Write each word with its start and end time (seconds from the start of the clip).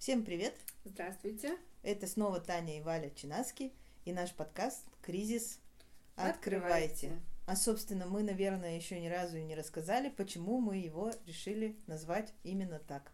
Всем 0.00 0.24
привет! 0.24 0.54
Здравствуйте! 0.86 1.58
Это 1.82 2.06
снова 2.06 2.40
Таня 2.40 2.78
и 2.78 2.80
Валя 2.80 3.10
Чинаски 3.10 3.70
и 4.06 4.14
наш 4.14 4.32
подкаст 4.32 4.86
«Кризис. 5.02 5.58
Открывайте». 6.16 7.08
Открывайте. 7.08 7.22
А, 7.46 7.54
собственно, 7.54 8.06
мы, 8.06 8.22
наверное, 8.22 8.76
еще 8.76 8.98
ни 8.98 9.08
разу 9.08 9.36
и 9.36 9.42
не 9.42 9.54
рассказали, 9.54 10.08
почему 10.08 10.58
мы 10.58 10.78
его 10.78 11.12
решили 11.26 11.76
назвать 11.86 12.32
именно 12.44 12.78
так. 12.78 13.12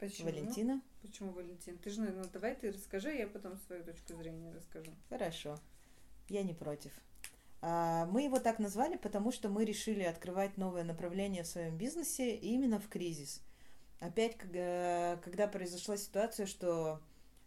Почему? 0.00 0.30
Валентина? 0.30 0.80
Почему 1.02 1.32
Валентин? 1.32 1.76
Ты 1.76 1.90
же, 1.90 2.00
ну, 2.00 2.24
давай 2.32 2.54
ты 2.54 2.72
расскажи, 2.72 3.14
я 3.14 3.26
потом 3.26 3.58
свою 3.66 3.84
точку 3.84 4.14
зрения 4.14 4.54
расскажу. 4.54 4.90
Хорошо. 5.10 5.58
Я 6.30 6.42
не 6.42 6.54
против. 6.54 6.92
А, 7.60 8.06
мы 8.06 8.22
его 8.22 8.38
так 8.38 8.60
назвали, 8.60 8.96
потому 8.96 9.30
что 9.30 9.50
мы 9.50 9.66
решили 9.66 10.04
открывать 10.04 10.56
новое 10.56 10.84
направление 10.84 11.42
в 11.42 11.48
своем 11.48 11.76
бизнесе 11.76 12.34
именно 12.34 12.80
в 12.80 12.88
кризис– 12.88 13.42
опять, 14.00 14.36
когда 14.36 15.48
произошла 15.50 15.96
ситуация, 15.96 16.46
что 16.46 17.00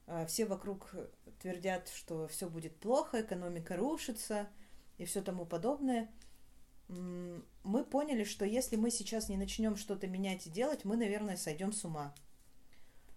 а, 0.07 0.25
все 0.25 0.45
вокруг 0.45 0.95
твердят, 1.39 1.89
что 1.89 2.27
все 2.27 2.49
будет 2.49 2.75
плохо, 2.77 3.21
экономика 3.21 3.75
рушится 3.75 4.49
и 4.97 5.05
все 5.05 5.21
тому 5.21 5.45
подобное, 5.45 6.11
мы 6.89 7.83
поняли, 7.83 8.23
что 8.23 8.45
если 8.45 8.75
мы 8.75 8.89
сейчас 8.89 9.29
не 9.29 9.37
начнем 9.37 9.75
что-то 9.75 10.07
менять 10.07 10.47
и 10.47 10.49
делать, 10.49 10.85
мы, 10.85 10.97
наверное, 10.97 11.37
сойдем 11.37 11.71
с 11.71 11.85
ума. 11.85 12.15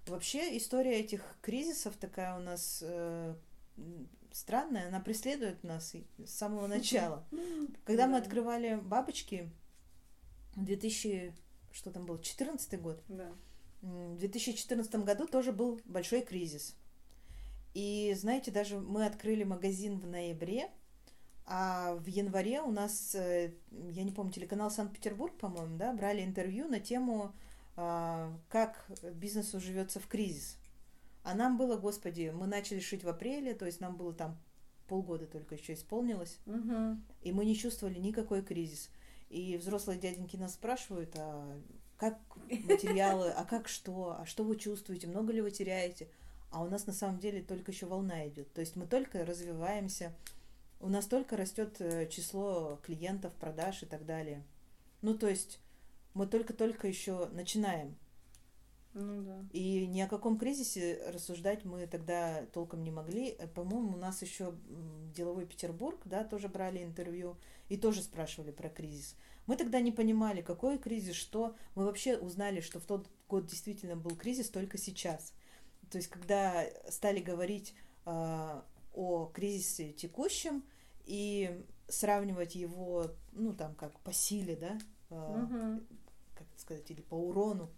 Вообще 0.06 0.56
история 0.58 1.00
этих 1.00 1.22
кризисов 1.40 1.96
такая 1.96 2.36
у 2.36 2.40
нас 2.40 2.80
э, 2.82 3.34
странная, 4.30 4.88
она 4.88 5.00
преследует 5.00 5.64
нас 5.64 5.94
с 5.94 6.30
самого 6.30 6.66
начала. 6.68 7.26
Когда 7.84 8.06
мы 8.06 8.18
открывали 8.18 8.74
бабочки 8.74 9.50
в 10.54 10.64
2000 10.64 11.34
что 11.72 11.90
там 11.90 12.06
был, 12.06 12.18
14 12.18 12.80
год? 12.80 13.02
Да. 13.08 13.32
В 13.80 14.16
2014 14.18 14.94
году 14.96 15.26
тоже 15.26 15.52
был 15.52 15.80
большой 15.84 16.22
кризис. 16.22 16.76
И 17.74 18.14
знаете, 18.16 18.50
даже 18.50 18.78
мы 18.78 19.06
открыли 19.06 19.44
магазин 19.44 19.98
в 19.98 20.06
ноябре, 20.06 20.70
а 21.46 21.94
в 21.94 22.06
январе 22.06 22.60
у 22.60 22.70
нас, 22.70 23.14
э, 23.14 23.54
я 23.70 24.04
не 24.04 24.12
помню, 24.12 24.32
телеканал 24.32 24.70
Санкт-Петербург, 24.70 25.36
по-моему, 25.38 25.76
да, 25.76 25.92
брали 25.92 26.22
интервью 26.22 26.68
на 26.68 26.78
тему, 26.78 27.32
а, 27.74 28.32
как 28.48 28.86
бизнесу 29.14 29.58
живется 29.58 29.98
в 29.98 30.06
кризис. 30.06 30.58
А 31.24 31.34
нам 31.34 31.56
было, 31.56 31.76
господи, 31.76 32.32
мы 32.34 32.46
начали 32.46 32.80
шить 32.80 33.04
в 33.04 33.08
апреле, 33.08 33.54
то 33.54 33.66
есть 33.66 33.80
нам 33.80 33.96
было 33.96 34.12
там 34.12 34.38
полгода 34.88 35.26
только 35.26 35.54
еще 35.54 35.72
исполнилось, 35.72 36.38
угу. 36.44 36.98
и 37.22 37.32
мы 37.32 37.44
не 37.44 37.56
чувствовали 37.56 37.98
никакой 37.98 38.42
кризис. 38.42 38.90
И 39.32 39.56
взрослые 39.56 39.98
дяденьки 39.98 40.36
нас 40.36 40.52
спрашивают, 40.52 41.16
а 41.16 41.58
как 41.96 42.18
материалы, 42.50 43.30
а 43.30 43.44
как 43.44 43.66
что, 43.66 44.18
а 44.20 44.26
что 44.26 44.44
вы 44.44 44.56
чувствуете, 44.56 45.06
много 45.06 45.32
ли 45.32 45.40
вы 45.40 45.50
теряете. 45.50 46.08
А 46.50 46.62
у 46.62 46.68
нас 46.68 46.86
на 46.86 46.92
самом 46.92 47.18
деле 47.18 47.40
только 47.42 47.72
еще 47.72 47.86
волна 47.86 48.28
идет. 48.28 48.52
То 48.52 48.60
есть 48.60 48.76
мы 48.76 48.86
только 48.86 49.24
развиваемся, 49.24 50.12
у 50.80 50.88
нас 50.88 51.06
только 51.06 51.38
растет 51.38 51.80
э, 51.80 52.08
число 52.08 52.78
клиентов, 52.82 53.32
продаж 53.34 53.82
и 53.82 53.86
так 53.86 54.04
далее. 54.04 54.42
Ну, 55.00 55.16
то 55.16 55.28
есть 55.28 55.60
мы 56.12 56.26
только-только 56.26 56.86
еще 56.86 57.28
начинаем. 57.28 57.96
Ну 58.94 59.22
да. 59.22 59.44
И 59.52 59.86
ни 59.86 60.00
о 60.00 60.08
каком 60.08 60.38
кризисе 60.38 61.02
рассуждать 61.08 61.64
мы 61.64 61.86
тогда 61.86 62.44
толком 62.52 62.84
не 62.84 62.90
могли. 62.90 63.30
Э, 63.30 63.46
по-моему, 63.48 63.94
у 63.94 63.96
нас 63.96 64.20
еще 64.22 64.54
деловой 65.14 65.46
Петербург, 65.46 66.00
да, 66.04 66.24
тоже 66.24 66.48
брали 66.48 66.82
интервью 66.82 67.36
и 67.68 67.76
тоже 67.76 68.02
спрашивали 68.02 68.50
про 68.50 68.68
кризис. 68.68 69.16
Мы 69.46 69.56
тогда 69.56 69.80
не 69.80 69.92
понимали, 69.92 70.42
какой 70.42 70.78
кризис, 70.78 71.16
что. 71.16 71.56
Мы 71.74 71.84
вообще 71.84 72.18
узнали, 72.18 72.60
что 72.60 72.80
в 72.80 72.84
тот 72.84 73.08
год 73.28 73.46
действительно 73.46 73.96
был 73.96 74.14
кризис 74.14 74.50
только 74.50 74.76
сейчас. 74.76 75.32
То 75.90 75.96
есть, 75.96 76.08
когда 76.08 76.64
стали 76.90 77.20
говорить 77.20 77.74
э, 78.04 78.62
о 78.94 79.26
кризисе 79.32 79.92
текущем 79.92 80.64
и 81.06 81.64
сравнивать 81.88 82.54
его, 82.54 83.10
ну, 83.32 83.54
там, 83.54 83.74
как 83.74 83.98
по 84.00 84.12
силе, 84.12 84.54
да, 84.56 84.78
э, 85.10 85.14
угу. 85.14 85.82
как 86.34 86.46
сказать, 86.58 86.90
или 86.90 87.00
по 87.00 87.14
урону 87.14 87.70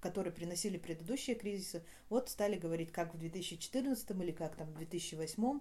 которые 0.00 0.32
приносили 0.32 0.78
предыдущие 0.78 1.36
кризисы, 1.36 1.84
вот 2.08 2.28
стали 2.28 2.56
говорить, 2.56 2.92
как 2.92 3.14
в 3.14 3.18
2014 3.18 4.10
или 4.10 4.32
как 4.32 4.56
там 4.56 4.68
в 4.68 4.76
2008. 4.76 5.60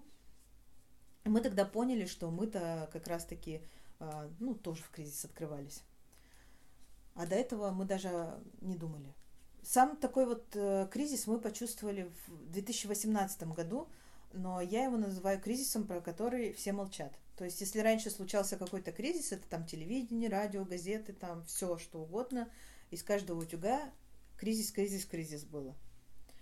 Мы 1.25 1.41
тогда 1.41 1.65
поняли, 1.65 2.05
что 2.05 2.31
мы-то 2.31 2.89
как 2.91 3.07
раз-таки, 3.07 3.61
а, 3.99 4.29
ну, 4.39 4.55
тоже 4.55 4.81
в 4.81 4.89
кризис 4.89 5.25
открывались. 5.25 5.83
А 7.15 7.25
до 7.25 7.35
этого 7.35 7.71
мы 7.71 7.85
даже 7.85 8.41
не 8.61 8.75
думали. 8.75 9.13
Сам 9.61 9.97
такой 9.97 10.25
вот 10.25 10.45
э, 10.55 10.87
кризис 10.89 11.27
мы 11.27 11.39
почувствовали 11.39 12.09
в 12.27 12.51
2018 12.51 13.43
году, 13.49 13.89
но 14.31 14.61
я 14.61 14.85
его 14.85 14.95
называю 14.95 15.41
кризисом, 15.41 15.85
про 15.85 15.99
который 15.99 16.53
все 16.53 16.71
молчат. 16.71 17.11
То 17.35 17.45
есть, 17.45 17.59
если 17.61 17.79
раньше 17.79 18.09
случался 18.09 18.57
какой-то 18.57 18.91
кризис, 18.91 19.31
это 19.31 19.47
там 19.49 19.65
телевидение, 19.65 20.29
радио, 20.29 20.63
газеты, 20.63 21.13
там 21.13 21.43
все 21.45 21.77
что 21.77 21.99
угодно, 21.99 22.49
из 22.89 23.03
каждого 23.03 23.39
утюга 23.39 23.91
кризис, 24.39 24.71
кризис, 24.71 25.05
кризис 25.05 25.43
было. 25.43 25.75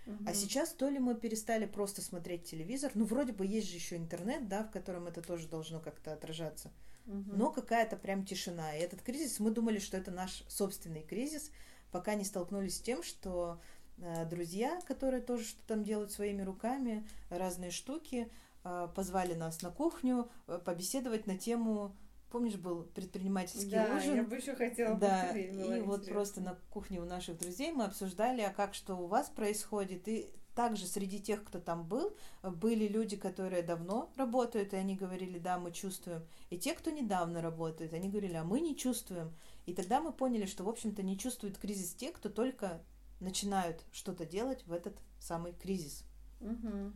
Угу. 0.06 0.24
А 0.26 0.34
сейчас 0.34 0.72
то 0.72 0.88
ли 0.88 0.98
мы 0.98 1.14
перестали 1.14 1.66
просто 1.66 2.00
смотреть 2.00 2.44
телевизор, 2.44 2.92
ну 2.94 3.04
вроде 3.04 3.32
бы 3.32 3.44
есть 3.44 3.68
же 3.68 3.76
еще 3.76 3.96
интернет, 3.96 4.48
да, 4.48 4.64
в 4.64 4.70
котором 4.70 5.06
это 5.06 5.20
тоже 5.20 5.48
должно 5.48 5.80
как-то 5.80 6.12
отражаться, 6.12 6.72
угу. 7.06 7.32
но 7.34 7.50
какая-то 7.50 7.96
прям 7.96 8.24
тишина. 8.24 8.74
И 8.74 8.80
этот 8.80 9.02
кризис, 9.02 9.38
мы 9.40 9.50
думали, 9.50 9.78
что 9.78 9.96
это 9.96 10.10
наш 10.10 10.44
собственный 10.48 11.02
кризис, 11.02 11.50
пока 11.90 12.14
не 12.14 12.24
столкнулись 12.24 12.76
с 12.76 12.80
тем, 12.80 13.02
что 13.02 13.60
э, 13.98 14.24
друзья, 14.26 14.80
которые 14.86 15.20
тоже 15.20 15.44
что-то 15.44 15.66
там 15.66 15.84
делают 15.84 16.12
своими 16.12 16.42
руками, 16.42 17.06
разные 17.28 17.70
штуки, 17.70 18.30
э, 18.64 18.88
позвали 18.94 19.34
нас 19.34 19.60
на 19.60 19.70
кухню 19.70 20.30
э, 20.46 20.58
побеседовать 20.64 21.26
на 21.26 21.36
тему 21.36 21.94
Помнишь, 22.30 22.56
был 22.56 22.82
предпринимательский 22.82 23.70
да, 23.70 23.96
ужин? 23.96 24.16
я 24.16 24.22
бы 24.22 24.36
еще 24.36 24.54
хотела 24.54 24.96
Да, 24.96 25.30
и 25.30 25.80
вот 25.80 26.06
просто 26.06 26.42
на 26.42 26.58
кухне 26.70 27.00
у 27.00 27.06
наших 27.06 27.38
друзей 27.38 27.72
мы 27.72 27.84
обсуждали, 27.84 28.42
а 28.42 28.52
как 28.52 28.74
что 28.74 28.96
у 28.96 29.06
вас 29.06 29.30
происходит. 29.30 30.06
И 30.08 30.30
также 30.54 30.86
среди 30.86 31.20
тех, 31.20 31.44
кто 31.44 31.60
там 31.60 31.86
был, 31.86 32.16
были 32.42 32.88
люди, 32.88 33.16
которые 33.16 33.62
давно 33.62 34.10
работают, 34.16 34.72
и 34.72 34.76
они 34.76 34.96
говорили, 34.96 35.38
да, 35.38 35.56
мы 35.56 35.70
чувствуем. 35.70 36.26
И 36.50 36.58
те, 36.58 36.74
кто 36.74 36.90
недавно 36.90 37.40
работает, 37.40 37.94
они 37.94 38.08
говорили, 38.08 38.34
а 38.34 38.42
мы 38.42 38.60
не 38.60 38.76
чувствуем. 38.76 39.32
И 39.66 39.72
тогда 39.72 40.00
мы 40.00 40.12
поняли, 40.12 40.46
что, 40.46 40.64
в 40.64 40.68
общем-то, 40.68 41.02
не 41.04 41.16
чувствует 41.16 41.58
кризис 41.58 41.94
те, 41.94 42.10
кто 42.10 42.28
только 42.28 42.82
начинают 43.20 43.84
что-то 43.92 44.26
делать 44.26 44.66
в 44.66 44.72
этот 44.72 44.96
самый 45.20 45.52
кризис. 45.52 46.04
Угу. 46.40 46.92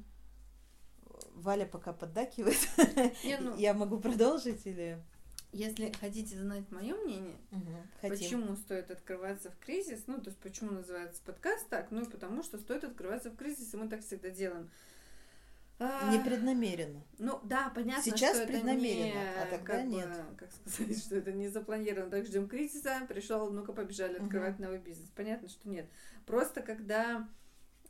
Валя 1.35 1.65
пока 1.65 1.93
поддакивает. 1.93 2.59
Не, 3.25 3.39
ну... 3.39 3.57
Я 3.57 3.75
могу 3.75 4.01
продолжить 4.01 4.67
или... 4.67 5.01
Если 5.53 5.93
хотите 6.01 6.39
знать 6.39 6.65
мое 6.71 6.95
мнение, 6.95 7.37
угу, 7.51 8.09
почему 8.09 8.57
стоит 8.57 8.91
открываться 8.91 9.51
в 9.51 9.59
кризис, 9.59 10.05
ну, 10.07 10.19
то 10.19 10.31
есть 10.31 10.39
почему 10.39 10.71
называется 10.71 11.21
подкаст 11.27 11.69
так, 11.69 11.91
ну, 11.91 12.07
потому 12.07 12.43
что 12.43 12.57
стоит 12.57 12.85
открываться 12.85 13.31
в 13.31 13.37
кризис, 13.37 13.75
и 13.75 13.77
мы 13.77 13.87
так 13.89 14.01
всегда 14.01 14.31
делаем. 14.31 14.71
А, 15.79 16.15
Непреднамеренно. 16.15 17.03
Ну 17.19 17.41
да, 17.45 17.71
понятно, 17.75 18.03
Сейчас 18.03 18.37
что 18.37 18.47
преднамеренно, 18.47 19.19
это 19.19 19.35
не, 19.35 19.43
а 19.43 19.47
тогда 19.51 19.77
как 19.77 19.85
нет. 19.85 20.09
Бы, 20.09 20.37
как 20.37 20.51
сказать, 20.53 20.99
что 21.05 21.17
это 21.17 21.33
не 21.33 21.49
запланировано. 21.49 22.11
Так 22.11 22.25
ждем 22.25 22.49
кризиса, 22.49 23.05
пришел, 23.09 23.51
ну-ка 23.51 23.73
побежали 23.73 24.19
открывать 24.19 24.55
угу. 24.55 24.63
новый 24.63 24.79
бизнес. 24.79 25.11
Понятно, 25.15 25.49
что 25.49 25.69
нет. 25.69 25.87
Просто 26.25 26.63
когда 26.63 27.29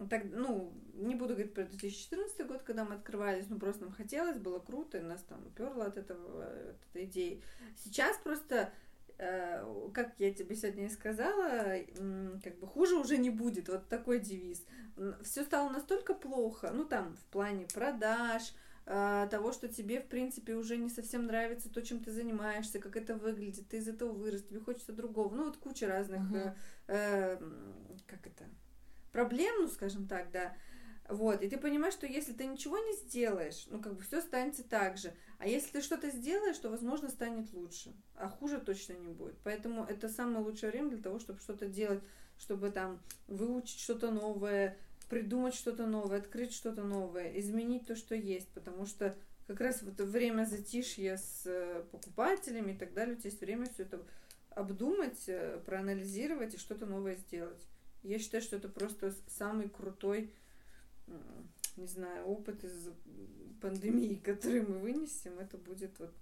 так, 0.08 0.24
ну, 0.24 0.72
не 0.94 1.14
буду 1.14 1.34
говорить 1.34 1.54
про 1.54 1.64
2014 1.64 2.46
год, 2.46 2.62
когда 2.62 2.84
мы 2.84 2.96
открывались, 2.96 3.46
ну, 3.48 3.58
просто 3.58 3.84
нам 3.84 3.92
хотелось, 3.92 4.38
было 4.38 4.58
круто, 4.58 4.98
и 4.98 5.02
нас 5.02 5.22
там 5.22 5.50
перло 5.56 5.86
от 5.86 5.96
этого, 5.96 6.44
от 6.44 6.76
этой 6.90 7.04
идеи. 7.04 7.42
Сейчас 7.76 8.16
просто, 8.18 8.72
э, 9.18 9.64
как 9.92 10.14
я 10.18 10.32
тебе 10.32 10.56
сегодня 10.56 10.86
и 10.86 10.90
сказала, 10.90 11.76
как 12.42 12.58
бы 12.58 12.66
хуже 12.66 12.96
уже 12.96 13.18
не 13.18 13.30
будет, 13.30 13.68
вот 13.68 13.88
такой 13.88 14.20
девиз. 14.20 14.64
Все 15.22 15.44
стало 15.44 15.70
настолько 15.70 16.14
плохо, 16.14 16.70
ну, 16.72 16.84
там, 16.84 17.16
в 17.16 17.25
плане 17.32 17.66
продаж, 17.72 18.55
э, 18.87 19.28
того, 19.31 19.52
что 19.52 19.69
тебе, 19.69 20.00
в 20.00 20.06
принципе, 20.06 20.55
уже 20.55 20.76
не 20.76 20.90
совсем 20.90 21.26
нравится 21.26 21.70
то, 21.70 21.82
чем 21.82 22.00
ты 22.00 22.10
занимаешься, 22.10 22.78
как 22.78 22.96
это 22.96 23.14
выглядит, 23.14 23.69
ты 23.69 23.78
из 23.78 23.88
этого 23.88 24.12
вырос, 24.12 24.43
тебе 24.43 24.60
хочется 24.60 24.93
другого. 24.93 25.34
Ну, 25.34 25.44
вот 25.46 25.56
куча 25.56 25.87
разных, 25.87 26.22
uh-huh. 26.31 26.55
э, 26.88 27.38
э, 27.38 27.38
как 28.06 28.26
это, 28.26 28.44
проблем, 29.12 29.55
ну, 29.61 29.69
скажем 29.69 30.06
так, 30.09 30.31
да. 30.31 30.55
Вот, 31.09 31.43
и 31.43 31.49
ты 31.49 31.59
понимаешь, 31.59 31.94
что 31.94 32.06
если 32.06 32.32
ты 32.32 32.47
ничего 32.47 32.79
не 32.79 32.94
сделаешь, 32.94 33.67
ну, 33.69 33.81
как 33.81 33.94
бы 33.94 34.03
все 34.03 34.19
останется 34.19 34.64
так 34.64 34.97
же. 34.97 35.12
А 35.38 35.47
если 35.47 35.73
ты 35.73 35.82
что-то 35.82 36.11
сделаешь, 36.11 36.56
то, 36.59 36.70
возможно, 36.70 37.09
станет 37.09 37.53
лучше. 37.53 37.93
А 38.14 38.29
хуже 38.29 38.61
точно 38.61 38.94
не 38.94 39.09
будет. 39.09 39.37
Поэтому 39.44 39.85
это 39.85 40.09
самое 40.09 40.44
лучшее 40.44 40.70
время 40.70 40.91
для 40.91 41.03
того, 41.03 41.19
чтобы 41.19 41.41
что-то 41.41 41.67
делать, 41.67 42.03
чтобы 42.38 42.70
там 42.70 43.00
выучить 43.26 43.81
что-то 43.81 44.11
новое, 44.11 44.79
придумать 45.11 45.55
что-то 45.55 45.87
новое, 45.87 46.19
открыть 46.19 46.55
что-то 46.55 46.82
новое, 46.82 47.38
изменить 47.38 47.87
то, 47.87 47.97
что 47.97 48.15
есть. 48.15 48.49
Потому 48.53 48.87
что 48.87 49.15
как 49.47 49.61
раз 49.61 49.82
в 49.82 49.88
это 49.88 50.05
время 50.05 50.44
затишья 50.44 51.17
с 51.17 51.43
э, 51.44 51.85
покупателями 51.91 52.73
и 52.73 52.76
так 52.76 52.94
далее, 52.94 53.17
у 53.17 53.19
тебя 53.19 53.31
есть 53.31 53.41
время 53.41 53.67
все 53.67 53.82
это 53.82 54.00
обдумать, 54.50 55.29
э, 55.29 55.61
проанализировать 55.67 56.55
и 56.55 56.58
что-то 56.58 56.87
новое 56.87 57.17
сделать. 57.17 57.67
Я 58.02 58.19
считаю, 58.19 58.43
что 58.43 58.56
это 58.56 58.69
просто 58.69 59.14
самый 59.28 59.69
крутой, 59.69 60.32
не 61.76 61.87
знаю, 61.87 62.26
опыт 62.26 62.64
из 62.64 62.90
пандемии, 63.60 64.14
который 64.25 64.62
мы 64.62 64.78
вынесем. 64.78 65.38
Это 65.38 65.56
будет 65.56 65.99
вот 65.99 66.12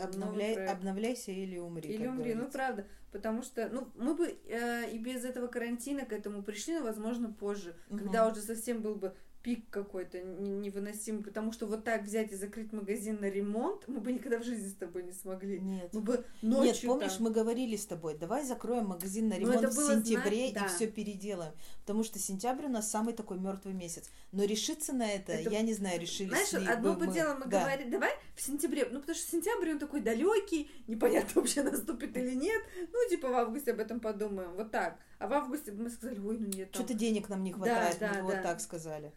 Обновляй, 0.00 0.66
обновляйся 0.66 1.32
или 1.32 1.58
умри. 1.58 1.88
Или 1.88 2.06
умри, 2.06 2.32
говорится. 2.32 2.42
ну 2.42 2.50
правда. 2.50 2.86
Потому 3.12 3.42
что, 3.42 3.68
ну, 3.68 3.88
мы 3.94 4.14
бы 4.14 4.36
э, 4.46 4.90
и 4.90 4.98
без 4.98 5.24
этого 5.24 5.46
карантина 5.46 6.04
к 6.04 6.12
этому 6.12 6.42
пришли, 6.42 6.78
но, 6.78 6.84
возможно, 6.84 7.32
позже, 7.32 7.74
угу. 7.88 7.98
когда 7.98 8.28
уже 8.28 8.40
совсем 8.40 8.82
был 8.82 8.96
бы 8.96 9.14
пик 9.46 9.70
какой-то 9.70 10.20
невыносимый, 10.20 11.22
потому 11.22 11.52
что 11.52 11.66
вот 11.66 11.84
так 11.84 12.02
взять 12.02 12.32
и 12.32 12.34
закрыть 12.34 12.72
магазин 12.72 13.20
на 13.20 13.30
ремонт, 13.30 13.86
мы 13.86 14.00
бы 14.00 14.10
никогда 14.10 14.40
в 14.40 14.42
жизни 14.42 14.68
с 14.68 14.74
тобой 14.74 15.04
не 15.04 15.12
смогли. 15.12 15.60
Нет. 15.60 15.88
Мы 15.92 16.00
бы 16.00 16.24
ночью 16.42 16.66
Нет, 16.66 16.82
помнишь, 16.82 17.12
там... 17.12 17.22
мы 17.22 17.30
говорили 17.30 17.76
с 17.76 17.86
тобой, 17.86 18.18
давай 18.18 18.44
закроем 18.44 18.86
магазин 18.86 19.28
на 19.28 19.36
ну, 19.36 19.42
ремонт 19.42 19.68
в 19.68 19.72
сентябре 19.72 20.48
зна... 20.48 20.50
и 20.50 20.52
да. 20.52 20.66
все 20.66 20.88
переделаем. 20.88 21.52
Потому 21.82 22.02
что 22.02 22.18
сентябрь 22.18 22.64
у 22.64 22.70
нас 22.70 22.90
самый 22.90 23.14
такой 23.14 23.38
мертвый 23.38 23.72
месяц. 23.72 24.10
Но 24.32 24.42
решиться 24.42 24.92
на 24.92 25.08
это, 25.08 25.34
это... 25.34 25.48
я 25.48 25.62
не 25.62 25.74
знаю, 25.74 26.00
решили 26.00 26.30
Знаешь, 26.30 26.52
ли 26.52 26.66
одно 26.66 26.94
бы 26.94 27.06
мы... 27.06 27.14
дело 27.14 27.34
мы 27.34 27.46
да. 27.46 27.60
говорили, 27.60 27.88
давай 27.88 28.10
в 28.34 28.42
сентябре, 28.42 28.88
ну 28.90 28.98
потому 28.98 29.16
что 29.16 29.30
сентябрь 29.30 29.70
он 29.70 29.78
такой 29.78 30.00
далекий, 30.00 30.68
непонятно 30.88 31.30
вообще 31.40 31.62
наступит 31.62 32.16
или 32.16 32.34
нет. 32.34 32.64
Ну, 32.92 32.98
типа 33.08 33.28
в 33.28 33.34
августе 33.34 33.70
об 33.70 33.78
этом 33.78 34.00
подумаем. 34.00 34.54
Вот 34.56 34.72
так. 34.72 34.98
А 35.20 35.28
в 35.28 35.32
августе 35.32 35.70
мы 35.70 35.88
сказали, 35.88 36.18
ой, 36.18 36.36
ну 36.36 36.48
нет. 36.48 36.72
Там... 36.72 36.82
Что-то 36.82 36.98
денег 36.98 37.28
нам 37.28 37.44
не 37.44 37.52
хватает, 37.52 37.96
да, 38.00 38.08
да, 38.12 38.22
мы 38.22 38.30
да. 38.30 38.34
вот 38.34 38.42
так 38.42 38.60
сказали. 38.60 39.12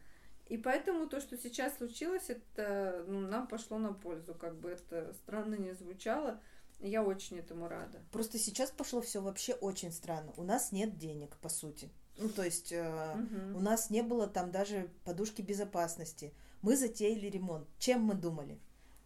И 0.49 0.57
поэтому 0.57 1.07
то, 1.07 1.21
что 1.21 1.37
сейчас 1.37 1.77
случилось, 1.77 2.29
это 2.29 3.05
ну, 3.07 3.19
нам 3.19 3.47
пошло 3.47 3.77
на 3.77 3.93
пользу, 3.93 4.33
как 4.33 4.59
бы 4.59 4.69
это 4.69 5.13
странно 5.13 5.55
не 5.55 5.73
звучало. 5.73 6.41
Я 6.79 7.03
очень 7.03 7.37
этому 7.37 7.67
рада. 7.67 7.99
Просто 8.11 8.39
сейчас 8.39 8.71
пошло 8.71 9.01
все 9.01 9.21
вообще 9.21 9.53
очень 9.53 9.91
странно. 9.91 10.33
У 10.37 10.43
нас 10.43 10.71
нет 10.71 10.97
денег, 10.97 11.35
по 11.37 11.49
сути. 11.49 11.89
Ну, 12.17 12.29
то 12.29 12.43
есть 12.43 12.71
э, 12.71 13.13
угу. 13.13 13.57
у 13.57 13.61
нас 13.61 13.89
не 13.89 14.01
было 14.01 14.27
там 14.27 14.51
даже 14.51 14.89
подушки 15.05 15.41
безопасности. 15.41 16.33
Мы 16.61 16.75
затеяли 16.75 17.27
ремонт. 17.27 17.67
Чем 17.77 18.03
мы 18.03 18.15
думали? 18.15 18.59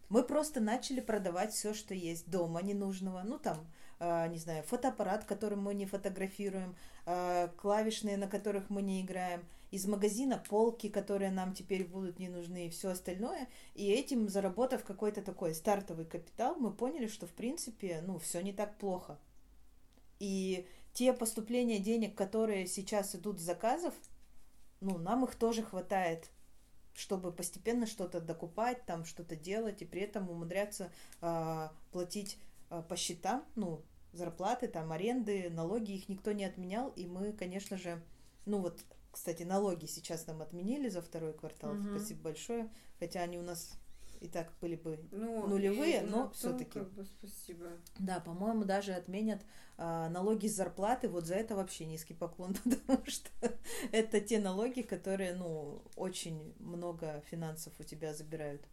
Мы 0.10 0.24
просто 0.24 0.62
начали 0.62 1.00
продавать 1.00 1.54
все, 1.54 1.74
что 1.74 1.94
есть 1.94 2.30
дома 2.30 2.62
ненужного. 2.62 3.22
Ну, 3.24 3.38
там, 3.38 3.68
э, 4.00 4.28
не 4.30 4.38
знаю, 4.38 4.63
фотоаппарат, 4.63 5.25
которым 5.25 5.63
мы 5.63 5.74
не 5.74 5.88
фотографируем, 5.88 6.75
э, 7.06 7.50
клавишные, 7.57 8.18
на 8.18 8.28
которых 8.28 8.69
мы 8.69 8.81
не 8.81 9.01
играем 9.01 9.44
из 9.74 9.88
магазина 9.88 10.38
полки, 10.38 10.88
которые 10.88 11.31
нам 11.31 11.56
теперь 11.56 11.84
будут 11.84 12.20
не 12.20 12.30
нужны, 12.30 12.68
и 12.68 12.70
все 12.70 12.90
остальное. 12.90 13.50
И 13.74 13.90
этим, 13.90 14.30
заработав 14.30 14.84
какой-то 14.84 15.24
такой 15.24 15.56
стартовый 15.56 16.06
капитал, 16.06 16.56
мы 16.58 16.72
поняли, 16.72 17.08
что, 17.08 17.25
в 17.25 17.31
принципе, 17.31 18.04
ну, 18.06 18.20
все 18.20 18.42
не 18.42 18.54
так 18.54 18.78
плохо. 18.78 19.18
И 20.20 20.68
те 20.94 21.12
поступления 21.12 21.80
денег, 21.80 22.14
которые 22.16 22.68
сейчас 22.68 23.16
идут 23.16 23.40
с 23.40 23.44
заказов, 23.44 23.96
ну, 24.80 25.00
нам 25.00 25.25
их 25.25 25.34
тоже 25.34 25.64
хватает, 25.64 26.30
чтобы 26.94 27.31
постепенно 27.31 27.88
что-то 27.88 28.22
докупать, 28.22 28.86
там 28.86 29.06
что-то 29.06 29.36
делать, 29.36 29.81
и 29.81 29.86
при 29.86 30.02
этом 30.02 30.30
умудряться 30.30 30.92
э, 31.20 31.70
платить 31.92 32.38
э, 32.70 32.84
по 32.88 32.96
счетам, 32.96 33.44
ну, 33.56 33.81
зарплаты, 34.12 34.68
там, 34.68 34.92
аренды, 34.92 35.50
налоги, 35.50 35.94
их 35.94 36.10
никто 36.10 36.31
не 36.31 36.46
отменял, 36.46 36.90
и 36.90 37.08
мы, 37.08 37.34
конечно 37.34 37.75
же, 37.75 38.00
ну 38.46 38.60
вот 38.60 38.80
кстати, 39.13 39.44
налоги 39.44 39.86
сейчас 39.86 40.25
нам 40.25 40.42
отменили 40.42 40.89
за 40.89 41.01
второй 41.01 41.33
квартал. 41.33 41.74
Угу. 41.74 41.95
Спасибо 41.95 42.21
большое. 42.24 42.69
Хотя 43.00 43.21
они 43.21 43.38
у 43.38 43.44
нас 43.44 43.77
и 44.21 44.27
так 44.27 44.51
были 44.60 44.75
бы 44.75 45.00
ну, 45.12 45.45
нулевые, 45.45 46.01
и, 46.01 46.06
но 46.06 46.31
все-таки. 46.31 46.80
Как 46.80 46.92
бы 46.94 47.06
спасибо. 47.06 47.68
Да, 48.00 48.19
по-моему, 48.19 48.63
даже 48.63 48.94
отменят 48.94 49.45
а, 49.77 50.10
налоги 50.10 50.48
с 50.48 50.56
зарплаты. 50.56 51.10
Вот 51.10 51.27
за 51.27 51.36
это 51.36 51.56
вообще 51.56 51.86
низкий 51.86 52.15
поклон, 52.15 52.56
потому 52.63 53.06
что 53.06 53.30
это 53.92 54.19
те 54.19 54.39
налоги, 54.39 54.81
которые, 54.81 55.36
ну, 55.36 55.83
очень 55.95 56.56
много 56.57 57.21
финансов 57.30 57.74
у 57.80 57.83
тебя 57.83 58.15
забирают. 58.15 58.65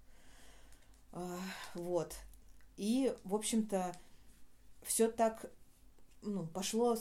А, 1.12 1.38
вот. 1.74 2.16
И, 2.78 3.14
в 3.24 3.34
общем-то, 3.34 3.92
все 4.84 5.10
так, 5.10 5.50
ну, 6.22 6.46
пошло 6.46 6.96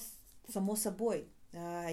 само 0.51 0.75
собой. 0.75 1.29
А, 1.53 1.87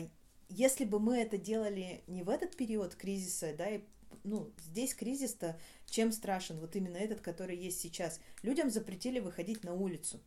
если 0.49 0.85
бы 0.85 0.99
мы 0.99 1.19
это 1.19 1.39
делали 1.39 2.03
не 2.07 2.23
в 2.23 2.29
этот 2.29 2.57
период 2.57 2.95
кризиса, 2.95 3.55
да, 3.57 3.69
и 3.69 3.81
ну, 4.25 4.53
здесь 4.59 4.95
кризис-то 4.95 5.59
чем 5.87 6.13
страшен? 6.13 6.59
Вот 6.59 6.77
именно 6.77 6.97
этот, 6.97 7.21
который 7.21 7.57
есть 7.57 7.81
сейчас. 7.81 8.21
Людям 8.43 8.71
запретили 8.71 9.21
выходить 9.21 9.65
на 9.65 9.75
улицу. 9.75 10.21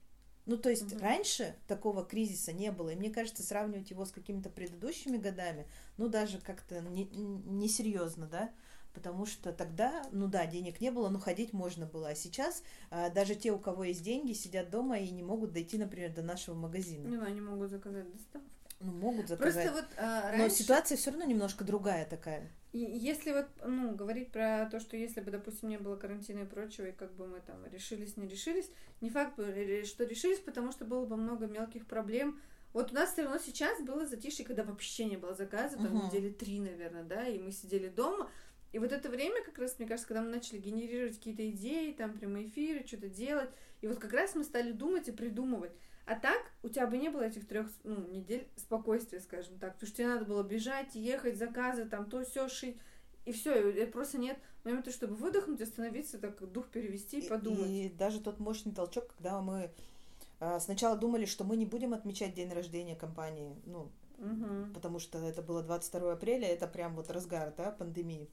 Ну, 0.45 0.57
то 0.57 0.69
есть 0.69 0.93
угу. 0.93 1.01
раньше 1.01 1.55
такого 1.67 2.03
кризиса 2.03 2.53
не 2.53 2.71
было. 2.71 2.89
И 2.89 2.95
мне 2.95 3.11
кажется, 3.11 3.43
сравнивать 3.43 3.91
его 3.91 4.05
с 4.05 4.11
какими-то 4.11 4.49
предыдущими 4.49 5.17
годами, 5.17 5.67
ну, 5.97 6.07
даже 6.07 6.39
как-то 6.39 6.81
несерьезно, 6.81 8.25
не 8.25 8.31
да? 8.31 8.51
Потому 8.93 9.27
что 9.27 9.53
тогда, 9.53 10.03
ну 10.11 10.27
да, 10.27 10.47
денег 10.47 10.81
не 10.81 10.91
было, 10.91 11.09
но 11.09 11.19
ходить 11.19 11.53
можно 11.53 11.85
было. 11.85 12.09
А 12.09 12.15
сейчас 12.15 12.63
а, 12.89 13.11
даже 13.11 13.35
те, 13.35 13.51
у 13.51 13.59
кого 13.59 13.83
есть 13.83 14.01
деньги, 14.01 14.33
сидят 14.33 14.71
дома 14.71 14.97
и 14.97 15.11
не 15.11 15.21
могут 15.21 15.53
дойти, 15.53 15.77
например, 15.77 16.11
до 16.13 16.23
нашего 16.23 16.55
магазина. 16.55 17.07
Ну, 17.07 17.23
они 17.23 17.39
могут 17.39 17.69
заказать 17.69 18.11
доставку. 18.11 18.49
Ну, 18.79 18.91
могут 18.93 19.27
заказать. 19.27 19.71
Просто 19.71 19.81
вот 19.81 19.89
а, 19.97 20.31
раньше... 20.31 20.43
Но 20.43 20.49
ситуация 20.49 20.97
все 20.97 21.11
равно 21.11 21.25
немножко 21.25 21.63
другая 21.63 22.05
такая. 22.05 22.49
И 22.71 22.79
если 22.79 23.31
вот, 23.31 23.47
ну, 23.65 23.95
говорить 23.95 24.31
про 24.31 24.69
то, 24.71 24.79
что 24.79 24.95
если 24.95 25.21
бы, 25.21 25.31
допустим, 25.31 25.69
не 25.69 25.77
было 25.77 25.95
карантина 25.95 26.41
и 26.41 26.45
прочего, 26.45 26.85
и 26.85 26.91
как 26.91 27.13
бы 27.15 27.27
мы 27.27 27.41
там 27.41 27.65
решились, 27.65 28.15
не 28.15 28.27
решились, 28.27 28.69
не 29.01 29.09
факт, 29.09 29.33
что 29.33 30.03
решились, 30.03 30.39
потому 30.39 30.71
что 30.71 30.85
было 30.85 31.05
бы 31.05 31.17
много 31.17 31.47
мелких 31.47 31.87
проблем. 31.87 32.39
Вот 32.71 32.91
у 32.91 32.95
нас 32.95 33.11
все 33.11 33.23
равно 33.23 33.39
сейчас 33.39 33.81
было 33.81 34.05
затишье, 34.05 34.45
когда 34.45 34.63
вообще 34.63 35.05
не 35.05 35.17
было 35.17 35.33
заказа, 35.33 35.77
там 35.77 35.95
угу. 35.95 36.05
недели 36.05 36.29
три, 36.29 36.59
наверное, 36.59 37.03
да, 37.03 37.27
и 37.27 37.39
мы 37.39 37.51
сидели 37.51 37.89
дома. 37.89 38.29
И 38.71 38.77
вот 38.77 38.91
это 38.91 39.09
время, 39.09 39.43
как 39.43 39.57
раз, 39.57 39.79
мне 39.79 39.87
кажется, 39.87 40.07
когда 40.07 40.21
мы 40.21 40.29
начали 40.29 40.59
генерировать 40.59 41.17
какие-то 41.17 41.49
идеи, 41.49 41.91
там, 41.91 42.13
прямые 42.13 42.47
эфиры, 42.47 42.85
что-то 42.85 43.09
делать, 43.09 43.49
и 43.81 43.87
вот 43.87 43.97
как 43.97 44.13
раз 44.13 44.35
мы 44.35 44.43
стали 44.43 44.71
думать 44.71 45.07
и 45.07 45.11
придумывать. 45.11 45.71
А 46.09 46.15
так 46.15 46.41
у 46.63 46.69
тебя 46.69 46.87
бы 46.87 46.97
не 46.97 47.09
было 47.09 47.21
этих 47.21 47.47
трех 47.47 47.67
ну, 47.83 48.07
недель 48.07 48.47
спокойствия, 48.55 49.19
скажем 49.19 49.59
так. 49.59 49.73
Потому 49.73 49.87
что 49.87 49.97
тебе 49.97 50.07
надо 50.07 50.25
было 50.25 50.41
бежать, 50.41 50.95
ехать, 50.95 51.37
заказы, 51.37 51.85
там 51.85 52.09
то 52.09 52.25
все 52.25 52.49
шить. 52.49 52.77
И 53.25 53.31
все, 53.31 53.69
и 53.69 53.85
просто 53.85 54.17
нет 54.17 54.39
момента, 54.63 54.91
чтобы 54.91 55.13
выдохнуть, 55.13 55.61
остановиться, 55.61 56.17
так 56.17 56.39
дух 56.51 56.67
перевести 56.69 57.19
и 57.19 57.29
подумать. 57.29 57.69
И, 57.69 57.85
и 57.85 57.89
даже 57.89 58.21
тот 58.21 58.39
мощный 58.39 58.71
толчок, 58.71 59.13
когда 59.17 59.39
мы 59.39 59.69
а, 60.39 60.59
сначала 60.59 60.97
думали, 60.97 61.25
что 61.25 61.43
мы 61.43 61.55
не 61.57 61.67
будем 61.67 61.93
отмечать 61.93 62.33
день 62.33 62.51
рождения 62.51 62.95
компании, 62.95 63.55
ну, 63.67 63.91
угу. 64.17 64.73
потому 64.73 64.97
что 64.97 65.19
это 65.19 65.43
было 65.43 65.61
22 65.61 66.13
апреля, 66.13 66.47
это 66.47 66.65
прям 66.65 66.95
вот 66.95 67.11
разгар, 67.11 67.53
да, 67.55 67.69
пандемии 67.69 68.31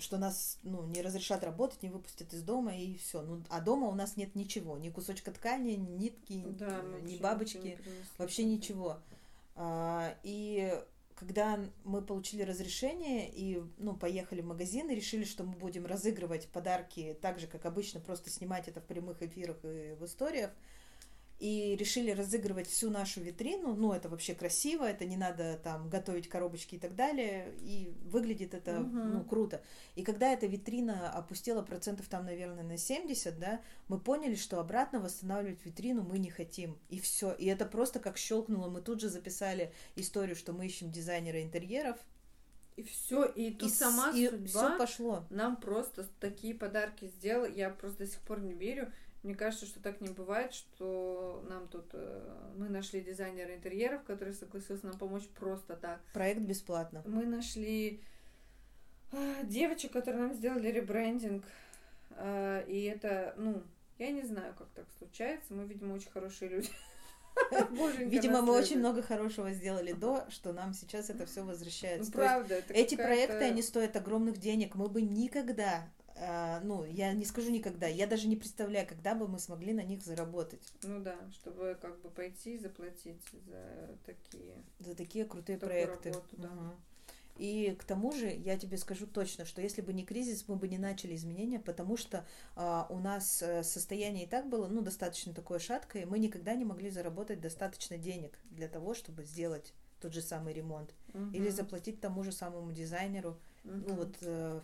что 0.00 0.18
нас 0.18 0.58
ну, 0.62 0.84
не 0.84 1.02
разрешат 1.02 1.44
работать, 1.44 1.82
не 1.82 1.90
выпустят 1.90 2.32
из 2.32 2.42
дома 2.42 2.76
и 2.76 2.96
все. 2.96 3.22
Ну, 3.22 3.42
а 3.48 3.60
дома 3.60 3.88
у 3.88 3.94
нас 3.94 4.16
нет 4.16 4.34
ничего, 4.34 4.78
ни 4.78 4.90
кусочка 4.90 5.30
ткани, 5.32 5.72
ни 5.72 5.90
нитки, 5.90 6.44
да, 6.58 6.82
ни 7.02 7.18
бабочки, 7.18 7.58
не 7.58 7.78
вообще 8.18 8.44
ничего. 8.44 8.98
А, 9.54 10.14
и 10.22 10.74
когда 11.20 11.60
мы 11.84 12.00
получили 12.00 12.42
разрешение 12.42 13.30
и 13.30 13.62
ну, 13.76 13.94
поехали 13.94 14.40
в 14.40 14.46
магазин 14.46 14.88
и 14.88 14.94
решили, 14.94 15.24
что 15.24 15.44
мы 15.44 15.52
будем 15.52 15.84
разыгрывать 15.84 16.48
подарки 16.48 17.16
так 17.20 17.38
же, 17.38 17.46
как 17.46 17.66
обычно, 17.66 18.00
просто 18.00 18.30
снимать 18.30 18.68
это 18.68 18.80
в 18.80 18.84
прямых 18.84 19.22
эфирах 19.22 19.58
и 19.64 19.94
в 20.00 20.04
историях, 20.06 20.50
и 21.40 21.74
решили 21.74 22.10
разыгрывать 22.10 22.68
всю 22.68 22.90
нашу 22.90 23.22
витрину. 23.22 23.74
Ну, 23.74 23.92
это 23.92 24.10
вообще 24.10 24.34
красиво, 24.34 24.84
это 24.84 25.06
не 25.06 25.16
надо 25.16 25.58
там 25.64 25.88
готовить 25.88 26.28
коробочки 26.28 26.74
и 26.74 26.78
так 26.78 26.94
далее, 26.94 27.54
и 27.62 27.94
выглядит 28.04 28.52
это, 28.52 28.80
угу. 28.80 28.90
ну, 28.90 29.24
круто. 29.24 29.62
И 29.96 30.02
когда 30.02 30.32
эта 30.32 30.46
витрина 30.46 31.10
опустила 31.10 31.62
процентов 31.62 32.08
там, 32.08 32.26
наверное, 32.26 32.62
на 32.62 32.76
70, 32.76 33.38
да, 33.38 33.62
мы 33.88 33.98
поняли, 33.98 34.34
что 34.34 34.60
обратно 34.60 35.00
восстанавливать 35.00 35.64
витрину 35.64 36.02
мы 36.02 36.18
не 36.18 36.30
хотим. 36.30 36.78
И 36.90 37.00
все. 37.00 37.32
И 37.32 37.46
это 37.46 37.64
просто 37.64 38.00
как 38.00 38.18
щелкнуло. 38.18 38.68
Мы 38.68 38.82
тут 38.82 39.00
же 39.00 39.08
записали 39.08 39.72
историю, 39.96 40.36
что 40.36 40.52
мы 40.52 40.66
ищем 40.66 40.92
дизайнера 40.92 41.42
интерьеров, 41.42 41.96
и 42.76 42.82
все, 42.82 43.24
и 43.26 43.50
тут 43.50 43.70
и 43.70 43.74
сама 43.74 44.10
и 44.10 44.26
судьба 44.28 44.48
все 44.48 44.78
пошло. 44.78 45.24
нам 45.28 45.56
просто 45.56 46.06
такие 46.18 46.54
подарки 46.54 47.08
сделала. 47.08 47.46
Я 47.46 47.68
просто 47.68 48.04
до 48.04 48.06
сих 48.06 48.20
пор 48.20 48.40
не 48.40 48.54
верю. 48.54 48.90
Мне 49.22 49.34
кажется, 49.34 49.66
что 49.66 49.80
так 49.80 50.00
не 50.00 50.08
бывает, 50.08 50.54
что 50.54 51.44
нам 51.48 51.68
тут 51.68 51.90
э, 51.92 52.52
мы 52.56 52.70
нашли 52.70 53.02
дизайнера 53.02 53.54
интерьеров, 53.54 54.02
который 54.04 54.32
согласился 54.32 54.86
нам 54.86 54.98
помочь 54.98 55.28
просто 55.38 55.76
так. 55.76 56.00
Проект 56.14 56.40
бесплатно. 56.40 57.02
Мы 57.04 57.26
нашли 57.26 58.02
э, 59.12 59.44
девочек, 59.44 59.92
которые 59.92 60.22
нам 60.22 60.34
сделали 60.34 60.68
ребрендинг. 60.68 61.44
Э, 62.12 62.64
и 62.66 62.84
это, 62.84 63.34
ну, 63.36 63.62
я 63.98 64.10
не 64.10 64.22
знаю, 64.22 64.54
как 64.56 64.68
так 64.68 64.86
случается. 64.96 65.52
Мы, 65.52 65.66
видимо, 65.66 65.92
очень 65.92 66.10
хорошие 66.10 66.48
люди. 66.48 66.70
Видимо, 67.98 68.42
мы 68.42 68.54
очень 68.54 68.78
много 68.78 69.02
хорошего 69.02 69.52
сделали 69.52 69.92
до, 69.92 70.26
что 70.30 70.52
нам 70.52 70.74
сейчас 70.74 71.10
это 71.10 71.26
все 71.26 71.44
возвращается. 71.44 72.10
Ну, 72.10 72.16
правда, 72.16 72.62
Эти 72.70 72.96
проекты, 72.96 73.44
они 73.44 73.62
стоят 73.62 73.96
огромных 73.96 74.38
денег. 74.38 74.74
Мы 74.74 74.88
бы 74.88 75.02
никогда 75.02 75.84
а, 75.84 75.99
ну, 76.16 76.84
я 76.84 77.12
не 77.12 77.24
скажу 77.24 77.50
никогда, 77.50 77.86
я 77.86 78.06
даже 78.06 78.28
не 78.28 78.36
представляю, 78.36 78.86
когда 78.86 79.14
бы 79.14 79.28
мы 79.28 79.38
смогли 79.38 79.72
на 79.72 79.82
них 79.82 80.02
заработать. 80.02 80.60
Ну 80.82 81.00
да, 81.00 81.16
чтобы 81.32 81.78
как 81.80 82.00
бы 82.00 82.10
пойти 82.10 82.54
и 82.54 82.58
заплатить 82.58 83.22
за 83.46 83.96
такие... 84.04 84.54
За 84.80 84.94
такие 84.94 85.24
крутые 85.24 85.58
проекты. 85.58 86.10
работу, 86.10 86.36
да. 86.36 86.48
Мгм. 86.48 86.74
И 87.36 87.74
к 87.78 87.84
тому 87.84 88.12
же 88.12 88.26
я 88.28 88.58
тебе 88.58 88.76
скажу 88.76 89.06
точно, 89.06 89.46
что 89.46 89.62
если 89.62 89.80
бы 89.80 89.94
не 89.94 90.04
кризис, 90.04 90.44
мы 90.46 90.56
бы 90.56 90.68
не 90.68 90.76
начали 90.76 91.14
изменения, 91.14 91.58
потому 91.58 91.96
что 91.96 92.26
а, 92.54 92.86
у 92.90 92.98
нас 92.98 93.40
э, 93.40 93.62
состояние 93.62 94.26
и 94.26 94.28
так 94.28 94.46
было, 94.46 94.68
ну, 94.68 94.82
достаточно 94.82 95.32
такое 95.32 95.58
шаткое, 95.58 96.02
и 96.02 96.04
мы 96.04 96.18
никогда 96.18 96.54
не 96.54 96.66
могли 96.66 96.90
заработать 96.90 97.40
достаточно 97.40 97.96
денег 97.96 98.38
для 98.50 98.68
того, 98.68 98.92
чтобы 98.92 99.24
сделать 99.24 99.72
тот 100.02 100.12
же 100.12 100.20
самый 100.20 100.52
ремонт. 100.52 100.94
Или 101.32 101.48
Мгм. 101.48 101.56
заплатить 101.56 102.00
тому 102.00 102.24
же 102.24 102.32
самому 102.32 102.72
дизайнеру, 102.72 103.38
ну 103.64 103.72
Мгм. 103.94 103.96
вот 103.96 104.16
э, 104.20 104.60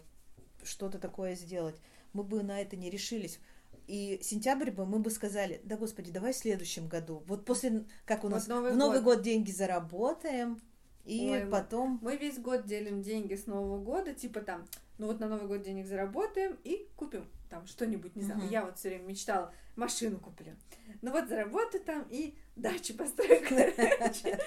что-то 0.66 0.98
такое 0.98 1.34
сделать. 1.34 1.76
Мы 2.12 2.22
бы 2.22 2.42
на 2.42 2.60
это 2.60 2.76
не 2.76 2.90
решились. 2.90 3.38
И 3.86 4.18
сентябрь 4.22 4.70
бы 4.70 4.84
мы 4.84 4.98
бы 4.98 5.10
сказали, 5.10 5.60
да 5.64 5.76
господи, 5.76 6.10
давай 6.10 6.32
в 6.32 6.36
следующем 6.36 6.88
году. 6.88 7.22
Вот 7.26 7.44
после, 7.44 7.84
как 8.04 8.24
у 8.24 8.28
Вот 8.28 8.34
нас, 8.34 8.48
Новый 8.48 8.72
в 8.72 8.76
Новый 8.76 9.00
год. 9.00 9.16
год 9.16 9.24
деньги 9.24 9.50
заработаем, 9.50 10.60
и 11.04 11.30
Ой, 11.30 11.46
потом... 11.46 12.00
Мы 12.02 12.16
весь 12.16 12.38
год 12.38 12.66
делим 12.66 13.00
деньги 13.00 13.34
с 13.34 13.46
Нового 13.46 13.78
года, 13.78 14.12
типа 14.12 14.40
там, 14.40 14.66
ну 14.98 15.06
вот 15.06 15.20
на 15.20 15.28
Новый 15.28 15.46
год 15.46 15.62
денег 15.62 15.86
заработаем 15.86 16.58
и 16.64 16.88
купим 16.96 17.28
там 17.48 17.64
что-нибудь, 17.66 18.16
не 18.16 18.22
знаю. 18.22 18.40
Мгм. 18.40 18.50
Я 18.50 18.64
вот 18.64 18.76
все 18.76 18.88
время 18.88 19.04
мечтала, 19.04 19.54
машину 19.76 20.18
куплю. 20.18 20.56
Ну 21.02 21.12
вот 21.12 21.28
заработаю 21.28 21.84
там 21.84 22.06
и 22.10 22.34
дачу 22.56 22.94
построю, 22.94 23.40
короче. 23.48 24.38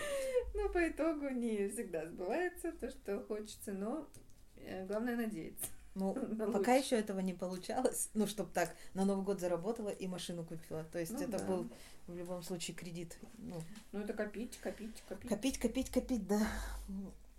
Ну, 0.53 0.69
по 0.69 0.89
итогу 0.89 1.29
не 1.29 1.69
всегда 1.69 2.05
сбывается 2.07 2.73
то, 2.73 2.89
что 2.89 3.21
хочется, 3.21 3.71
но 3.71 4.09
э, 4.57 4.85
главное 4.85 5.15
надеяться. 5.15 5.67
Ну, 5.99 6.13
на 6.35 6.51
пока 6.51 6.75
еще 6.75 6.97
этого 6.97 7.19
не 7.19 7.33
получалось. 7.33 8.09
Ну, 8.13 8.25
чтобы 8.25 8.51
так, 8.53 8.73
на 8.93 9.05
Новый 9.05 9.25
год 9.25 9.39
заработала 9.39 9.89
и 9.89 10.07
машину 10.07 10.45
купила. 10.45 10.83
То 10.85 10.99
есть 10.99 11.11
Ну 11.11 11.21
это 11.21 11.37
да. 11.39 11.45
был 11.45 11.69
в 12.07 12.15
любом 12.15 12.41
случае 12.41 12.75
кредит. 12.75 13.17
Ну, 13.37 13.61
Ну, 13.91 13.99
это 13.99 14.13
копить, 14.13 14.57
копить, 14.57 15.03
копить. 15.07 15.29
Копить, 15.29 15.59
копить, 15.59 15.91
копить, 15.91 16.27
да. 16.27 16.47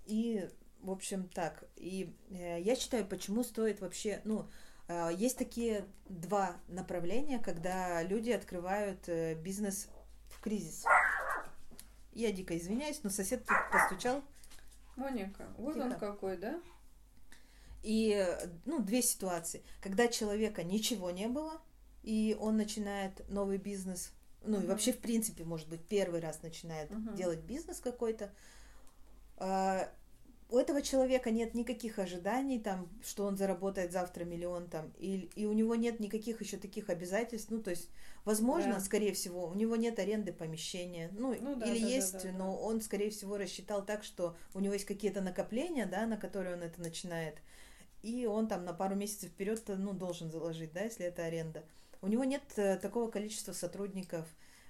И, 0.07 0.49
в 0.83 0.91
общем, 0.91 1.29
так. 1.29 1.65
И 1.77 2.15
э, 2.31 2.61
я 2.61 2.77
считаю, 2.77 3.07
почему 3.07 3.43
стоит 3.43 3.81
вообще, 3.81 4.21
ну, 4.25 4.47
э, 4.89 5.11
есть 5.17 5.39
такие 5.39 5.87
два 6.09 6.57
направления, 6.69 7.39
когда 7.39 8.03
люди 8.03 8.31
открывают 8.31 9.09
э, 9.09 9.35
бизнес 9.35 9.89
в 10.29 10.41
кризис. 10.41 10.85
Я 12.13 12.33
дико 12.33 12.57
извиняюсь, 12.59 13.01
но 13.03 13.11
сосед 13.11 13.45
тут 13.47 13.57
постучал. 13.73 14.23
Моника, 14.97 15.47
вот 15.57 15.77
он 15.77 15.89
Тихо. 15.89 16.01
какой, 16.01 16.37
да? 16.37 16.61
И, 17.83 18.27
ну, 18.67 18.81
две 18.81 19.03
ситуации. 19.03 19.63
Когда 19.81 20.09
человека 20.09 20.63
ничего 20.63 21.11
не 21.11 21.29
было, 21.29 21.61
и 22.03 22.37
он 22.39 22.57
начинает 22.57 23.29
новый 23.29 23.59
бизнес, 23.59 24.13
ну, 24.43 24.57
и 24.57 24.61
Мгм. 24.61 24.69
вообще, 24.69 24.93
в 24.93 24.99
принципе, 24.99 25.45
может 25.45 25.69
быть, 25.69 25.81
первый 25.87 26.21
раз 26.21 26.43
начинает 26.43 26.91
Мгм. 26.91 27.15
делать 27.15 27.41
бизнес 27.41 27.81
какой-то, 27.81 28.33
а, 29.37 29.89
у 30.51 30.59
этого 30.59 30.83
человека 30.83 31.31
нет 31.31 31.55
никаких 31.55 31.99
ожиданий, 32.01 32.59
там, 32.59 32.89
что 33.05 33.25
он 33.25 33.37
заработает 33.37 33.93
завтра 33.93 34.25
миллион, 34.25 34.69
там, 34.69 34.93
и, 34.99 35.31
и 35.37 35.47
у 35.47 35.53
него 35.53 35.77
нет 35.77 36.01
никаких 36.01 36.41
еще 36.41 36.57
таких 36.57 36.91
обязательств, 36.91 37.51
ну, 37.51 37.63
то 37.63 37.71
есть, 37.71 37.89
возможно, 38.25 38.75
Да. 38.75 38.81
скорее 38.81 39.13
всего, 39.13 39.47
у 39.47 39.55
него 39.55 39.77
нет 39.77 39.99
аренды 40.01 40.33
помещения, 40.33 41.09
ну, 41.13 41.35
Ну 41.41 41.55
да, 41.55 41.67
или 41.67 41.75
да, 41.77 41.81
да, 41.81 41.95
есть, 41.95 42.13
да, 42.15 42.23
да. 42.25 42.33
но 42.33 42.57
он, 42.57 42.81
скорее 42.81 43.11
всего, 43.11 43.37
рассчитал 43.37 43.85
так, 43.87 44.03
что 44.03 44.37
у 44.53 44.61
него 44.61 44.75
есть 44.75 44.87
какие-то 44.87 45.21
накопления, 45.21 45.87
да, 45.87 46.05
на 46.07 46.17
которые 46.17 46.57
он 46.57 46.63
это 46.63 46.81
начинает, 46.81 47.37
и 48.03 48.27
он 48.27 48.49
там 48.49 48.65
на 48.65 48.73
пару 48.73 48.95
месяцев 48.95 49.31
вперед, 49.31 49.63
ну, 49.69 49.93
должен 49.93 50.31
заложить, 50.31 50.73
да, 50.73 50.83
если 50.83 51.07
это 51.07 51.25
аренда. 51.25 51.65
У 52.03 52.09
него 52.09 52.25
нет 52.25 52.43
э, 52.57 52.77
такого 52.79 53.11
количества 53.11 53.53
сотрудников, 53.53 54.27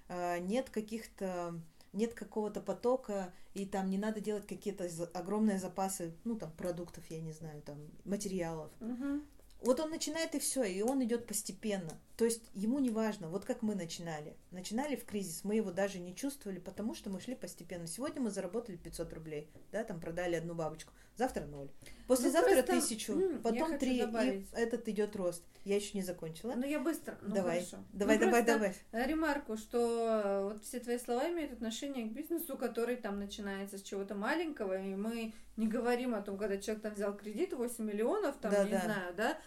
э, 0.08 0.38
нет 0.40 0.70
каких-то 0.70 1.54
нет 1.92 2.14
какого-то 2.14 2.60
потока, 2.60 3.32
и 3.54 3.66
там 3.66 3.90
не 3.90 3.98
надо 3.98 4.20
делать 4.20 4.46
какие-то 4.46 4.88
огромные 5.12 5.58
запасы, 5.58 6.12
ну, 6.24 6.36
там, 6.36 6.52
продуктов, 6.52 7.04
я 7.10 7.20
не 7.20 7.32
знаю, 7.32 7.62
там, 7.62 7.78
материалов. 8.04 8.70
Мгм. 8.80 9.24
Вот 9.62 9.78
он 9.78 9.90
начинает 9.90 10.34
и 10.34 10.38
все, 10.38 10.62
и 10.62 10.80
он 10.80 11.04
идет 11.04 11.26
постепенно. 11.26 12.00
То 12.16 12.24
есть 12.24 12.42
ему 12.54 12.78
не 12.78 12.88
важно, 12.90 13.28
вот 13.28 13.44
как 13.44 13.60
мы 13.60 13.74
начинали. 13.74 14.34
Начинали 14.52 14.96
в 14.96 15.04
кризис, 15.04 15.44
мы 15.44 15.56
его 15.56 15.70
даже 15.70 15.98
не 15.98 16.14
чувствовали, 16.14 16.58
потому 16.58 16.94
что 16.94 17.10
мы 17.10 17.20
шли 17.20 17.34
постепенно. 17.34 17.86
Сегодня 17.86 18.22
мы 18.22 18.30
заработали 18.30 18.76
500 18.76 19.12
рублей, 19.12 19.50
да, 19.70 19.84
там 19.84 20.00
продали 20.00 20.36
одну 20.36 20.54
бабочку. 20.54 20.92
Завтра 21.20 21.44
ноль. 21.44 21.68
Послезавтра 22.06 22.56
Ну, 22.56 22.62
просто, 22.62 22.80
тысячу, 22.80 23.12
потом 23.44 23.76
три, 23.78 23.98
и 23.98 24.46
этот 24.54 24.88
идет 24.88 25.14
рост. 25.16 25.44
Я 25.66 25.76
еще 25.76 25.90
не 25.98 26.02
закончила. 26.02 26.54
Ну, 26.56 26.64
я 26.64 26.80
быстро. 26.80 27.18
Ну, 27.20 27.34
давай, 27.34 27.58
хорошо. 27.58 27.76
давай, 27.92 28.16
Ну, 28.18 28.24
давай, 28.24 28.42
давай. 28.42 28.74
э, 28.92 29.06
Ремарку, 29.06 29.58
что 29.58 29.78
э, 30.24 30.44
вот 30.44 30.64
все 30.64 30.80
твои 30.80 30.96
слова 30.98 31.28
имеют 31.28 31.52
отношение 31.52 32.06
к 32.06 32.12
бизнесу, 32.12 32.56
который 32.56 32.96
там 32.96 33.18
начинается 33.18 33.76
с 33.76 33.82
чего-то 33.82 34.14
маленького, 34.14 34.82
и 34.82 34.94
мы 34.94 35.34
не 35.58 35.68
говорим 35.68 36.14
о 36.14 36.22
том, 36.22 36.38
когда 36.38 36.56
человек 36.56 36.82
там 36.84 36.94
взял 36.94 37.14
кредит 37.14 37.52
8 37.52 37.84
миллионов, 37.84 38.38
там, 38.40 38.50
Да, 38.50 38.64
не 38.64 38.70
да. 38.70 38.80
знаю, 38.80 39.14
да, 39.14 39.38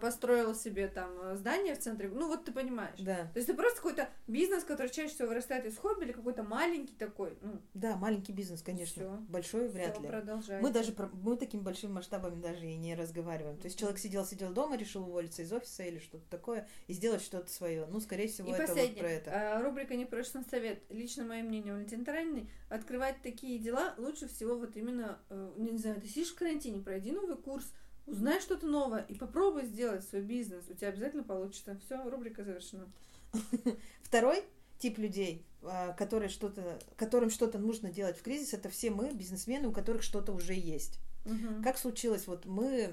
построил 0.00 0.54
себе 0.54 0.88
там 0.88 1.10
э, 1.22 1.36
здание 1.36 1.74
в 1.74 1.78
центре, 1.78 2.08
ну 2.08 2.28
вот 2.28 2.44
ты 2.44 2.52
понимаешь. 2.52 2.98
Да, 2.98 3.30
То 3.32 3.38
есть 3.38 3.48
это 3.48 3.56
просто 3.56 3.76
какой-то 3.76 4.08
бизнес, 4.26 4.64
который 4.64 4.90
чаще 4.90 5.14
всего 5.14 5.28
вырастает 5.28 5.64
из 5.64 5.78
хобби, 5.78 6.04
или 6.04 6.12
какой-то 6.12 6.42
маленький 6.42 6.94
такой, 6.94 7.38
ну, 7.40 7.60
да, 7.74 7.96
маленький 7.96 8.32
бизнес, 8.32 8.62
конечно. 8.62 9.02
Всё. 9.02 9.16
Большой 9.28 9.68
вряд 9.68 9.94
всё, 9.94 10.02
ли. 10.02 10.08
продолжайте. 10.08 10.62
Мы 10.62 10.70
даже 10.72 10.94
мы 11.12 11.36
такими 11.36 11.62
большими 11.62 11.92
масштабами 11.92 12.40
даже 12.40 12.66
и 12.66 12.76
не 12.76 12.94
разговариваем. 12.94 13.56
То 13.58 13.66
есть 13.66 13.78
человек 13.78 13.98
сидел, 13.98 14.24
сидел 14.24 14.52
дома, 14.52 14.76
решил 14.76 15.04
уволиться 15.08 15.42
из 15.42 15.52
офиса 15.52 15.82
или 15.84 15.98
что-то 15.98 16.28
такое 16.28 16.68
и 16.86 16.92
сделать 16.92 17.22
что-то 17.22 17.50
свое. 17.50 17.86
Ну, 17.86 18.00
скорее 18.00 18.28
всего, 18.28 18.48
И 18.48 18.52
это 18.52 18.62
вот 18.62 18.68
последнее. 18.68 19.00
про 19.00 19.10
это. 19.10 19.30
А, 19.32 19.62
Рубрика 19.62 19.94
«Непрошенный 19.96 20.44
совет». 20.44 20.82
Лично 20.90 21.24
мое 21.24 21.42
мнение, 21.42 21.72
Валентин 21.72 22.04
Таранин, 22.04 22.48
открывать 22.68 23.22
такие 23.22 23.58
дела 23.58 23.94
лучше 23.98 24.28
всего 24.28 24.56
вот 24.56 24.76
именно, 24.76 25.18
э, 25.30 25.52
не 25.56 25.78
знаю, 25.78 26.00
ты 26.00 26.08
сидишь 26.08 26.32
в 26.32 26.34
карантине, 26.36 26.80
пройди 26.80 27.12
новый 27.12 27.36
курс, 27.36 27.72
узнай 28.06 28.40
что-то 28.40 28.66
новое 28.66 29.04
и 29.08 29.14
попробуй 29.14 29.66
сделать 29.66 30.04
свой 30.04 30.22
бизнес. 30.22 30.64
У 30.68 30.74
тебя 30.74 30.88
обязательно 30.88 31.24
получится. 31.24 31.78
Все, 31.84 32.08
рубрика 32.08 32.44
завершена. 32.44 32.90
Второй 34.02 34.44
тип 34.78 34.98
людей, 34.98 35.46
а, 35.62 35.92
которые 35.92 36.28
что-то, 36.28 36.78
которым 36.96 37.30
что-то 37.30 37.58
нужно 37.58 37.90
делать 37.90 38.18
в 38.18 38.22
кризис, 38.22 38.52
это 38.52 38.68
все 38.68 38.90
мы, 38.90 39.12
бизнесмены, 39.12 39.68
у 39.68 39.72
которых 39.72 40.02
что-то 40.02 40.32
уже 40.32 40.54
есть. 40.54 40.98
Мгм. 41.24 41.62
Как 41.62 41.78
случилось, 41.78 42.26
вот 42.26 42.46
мы 42.46 42.92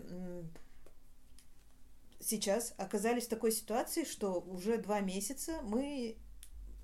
сейчас 2.20 2.74
оказались 2.78 3.25
в 3.25 3.30
такой 3.30 3.51
ситуации, 3.51 4.04
что 4.04 4.39
уже 4.39 4.78
два 4.78 5.00
месяца 5.00 5.60
мы 5.63 6.18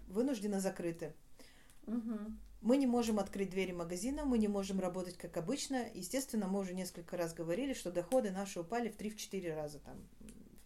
вынуждены 0.07 0.59
закрыты. 0.59 1.13
Мгм. 1.85 2.39
Мы 2.65 2.77
не 2.77 2.87
можем 2.87 3.19
открыть 3.19 3.51
двери 3.51 3.73
магазина, 3.73 4.25
мы 4.25 4.39
не 4.39 4.47
можем 4.47 4.79
работать 4.79 5.15
как 5.19 5.37
обычно. 5.37 5.87
Естественно, 5.93 6.47
мы 6.47 6.61
уже 6.61 6.73
несколько 6.73 7.15
раз 7.15 7.31
говорили, 7.31 7.75
что 7.75 7.91
доходы 7.91 8.31
наши 8.31 8.59
упали 8.59 8.89
в 8.89 8.97
3-4 8.97 9.53
раза 9.53 9.77
там, 9.77 9.95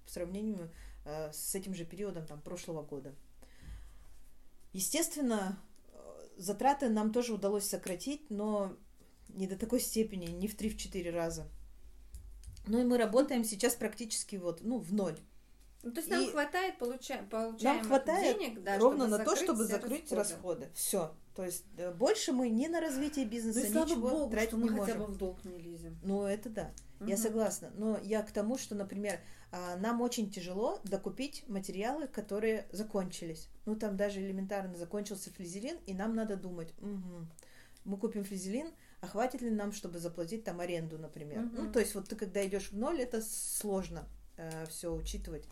в 0.05 0.09
сравнении 0.09 0.69
э, 1.03 1.29
с 1.33 1.53
этим 1.55 1.75
же 1.75 1.83
периодом 1.83 2.25
там, 2.25 2.39
прошлого 2.39 2.83
года. 2.83 3.13
Естественно, 4.71 5.59
э, 5.91 5.97
затраты 6.37 6.87
нам 6.87 7.11
тоже 7.11 7.33
удалось 7.33 7.65
сократить, 7.65 8.29
но 8.29 8.77
не 9.27 9.45
до 9.45 9.57
такой 9.57 9.81
степени, 9.81 10.27
не 10.27 10.47
в 10.47 10.57
3-4 10.57 11.11
раза. 11.11 11.49
Ну 12.65 12.79
и 12.79 12.85
мы 12.85 12.97
работаем 12.97 13.43
сейчас 13.43 13.75
практически 13.75 14.37
вот, 14.37 14.61
ну, 14.61 14.77
в 14.77 14.93
ноль. 14.93 15.19
Ну, 15.83 15.91
то 15.91 15.99
есть 15.99 16.09
нам 16.09 16.23
И 16.23 16.31
хватает 16.31 16.77
получа... 16.77 17.17
Нам 17.17 17.27
получаемых 17.27 17.87
хватает 17.87 18.37
денег, 18.37 18.63
да, 18.63 18.77
ровно 18.77 19.05
на 19.07 19.19
то, 19.19 19.35
чтобы 19.35 19.65
закрыть 19.65 20.09
расходы. 20.13 20.15
расходы. 20.15 20.69
Все. 20.75 21.13
То 21.39 21.45
есть 21.45 21.63
э, 21.77 21.93
больше 21.93 22.33
мы 22.33 22.49
ни 22.49 22.67
на 22.67 22.81
развитие 22.81 23.23
Ну 23.23 23.31
бизнеса, 23.31 23.65
слава 23.71 23.85
ничего 23.87 24.09
богу, 24.09 24.31
тратить 24.31 24.49
что 24.49 24.57
не 24.57 24.63
мы 24.69 24.69
хотя 24.77 24.95
можем. 24.95 24.99
бы 24.99 25.13
в 25.13 25.17
долг 25.17 25.45
не 25.45 25.57
лезем. 25.57 25.97
Ну, 26.03 26.23
это 26.25 26.49
да. 26.49 26.71
Я 26.99 27.05
Мгм. 27.15 27.17
согласна. 27.17 27.71
Но 27.77 27.97
я 28.03 28.23
к 28.23 28.31
тому, 28.33 28.57
что, 28.57 28.75
например, 28.75 29.21
а, 29.53 29.77
нам 29.77 30.01
очень 30.01 30.29
тяжело 30.29 30.81
докупить 30.83 31.47
материалы, 31.47 32.09
которые 32.09 32.67
закончились. 32.73 33.47
Ну, 33.65 33.77
там 33.77 33.95
даже 33.95 34.19
элементарно 34.19 34.75
закончился 34.75 35.31
флизелин, 35.31 35.77
и 35.85 35.93
нам 35.93 36.13
надо 36.13 36.35
думать, 36.35 36.73
«Мгм, 36.81 37.31
мы 37.85 37.95
купим 37.97 38.25
флизелин, 38.25 38.73
а 38.99 39.07
хватит 39.07 39.41
ли 39.41 39.49
нам, 39.49 39.71
чтобы 39.71 39.99
заплатить 39.99 40.43
там 40.43 40.59
аренду, 40.59 40.97
например. 40.97 41.43
Мгм. 41.43 41.55
Ну, 41.55 41.71
то 41.71 41.79
есть 41.79 41.95
вот 41.95 42.09
ты, 42.09 42.17
когда 42.17 42.45
идешь 42.45 42.71
в 42.73 42.77
ноль, 42.77 42.99
это 42.99 43.21
сложно 43.21 44.09
все 44.67 44.93
учитывать. 44.93 45.45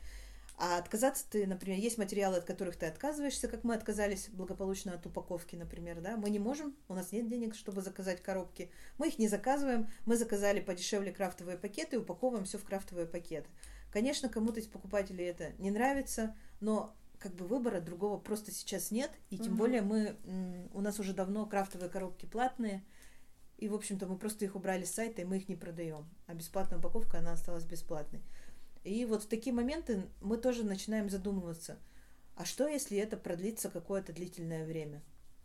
А 0.59 0.79
отказаться 0.79 1.23
ты, 1.29 1.45
например, 1.45 1.77
есть 1.77 1.99
материалы, 1.99 2.37
от 2.37 2.45
которых 2.45 2.77
ты 2.77 2.87
отказываешься, 2.87 3.47
как 3.47 3.63
мы 3.63 3.75
отказались 3.75 4.29
благополучно 4.29 4.93
от 4.93 5.05
упаковки, 5.05 5.55
например, 5.55 6.01
да, 6.01 6.17
мы 6.17 6.31
не 6.31 6.39
можем, 6.39 6.75
у 6.87 6.95
нас 6.95 7.11
нет 7.11 7.29
денег, 7.29 7.53
чтобы 7.53 7.83
заказать 7.83 8.23
коробки, 8.23 8.71
мы 8.97 9.09
их 9.09 9.19
не 9.19 9.27
заказываем, 9.27 9.87
мы 10.07 10.17
заказали 10.17 10.59
подешевле 10.59 11.11
крафтовые 11.11 11.59
пакеты 11.59 11.97
и 11.97 11.99
упаковываем 11.99 12.45
все 12.45 12.57
в 12.57 12.63
крафтовые 12.63 13.05
пакеты. 13.05 13.47
Конечно, 13.93 14.29
кому-то 14.29 14.59
из 14.59 14.65
покупателей 14.65 15.25
это 15.25 15.51
не 15.59 15.69
нравится, 15.69 16.35
но 16.59 16.95
как 17.19 17.35
бы 17.35 17.45
выбора 17.45 17.79
другого 17.79 18.17
просто 18.17 18.51
сейчас 18.51 18.89
нет, 18.89 19.11
и 19.29 19.37
тем 19.37 19.49
Мгм. 19.49 19.57
более 19.57 19.81
мы, 19.81 20.17
у 20.73 20.81
нас 20.81 20.99
уже 20.99 21.13
давно 21.13 21.45
крафтовые 21.45 21.89
коробки 21.89 22.25
платные, 22.25 22.83
и, 23.57 23.69
в 23.69 23.73
общем-то, 23.73 24.05
мы 24.05 24.17
просто 24.17 24.45
их 24.45 24.55
убрали 24.55 24.85
с 24.85 24.93
сайта, 24.93 25.21
и 25.21 25.25
мы 25.25 25.37
их 25.37 25.49
не 25.49 25.55
продаем. 25.55 26.07
А 26.27 26.33
бесплатная 26.35 26.77
упаковка, 26.77 27.19
она 27.19 27.31
осталась 27.31 27.63
бесплатной. 27.63 28.21
И 28.87 29.03
вот 29.03 29.23
в 29.23 29.27
такие 29.27 29.53
моменты 29.53 30.03
мы 30.21 30.37
тоже 30.37 30.63
начинаем 30.63 31.09
задумываться, 31.09 31.77
а 32.37 32.45
что, 32.45 32.69
если 32.69 32.97
это 32.97 33.17
продлится 33.17 33.69
какое-то 33.69 34.13
длительное 34.13 34.65
время? 34.65 35.01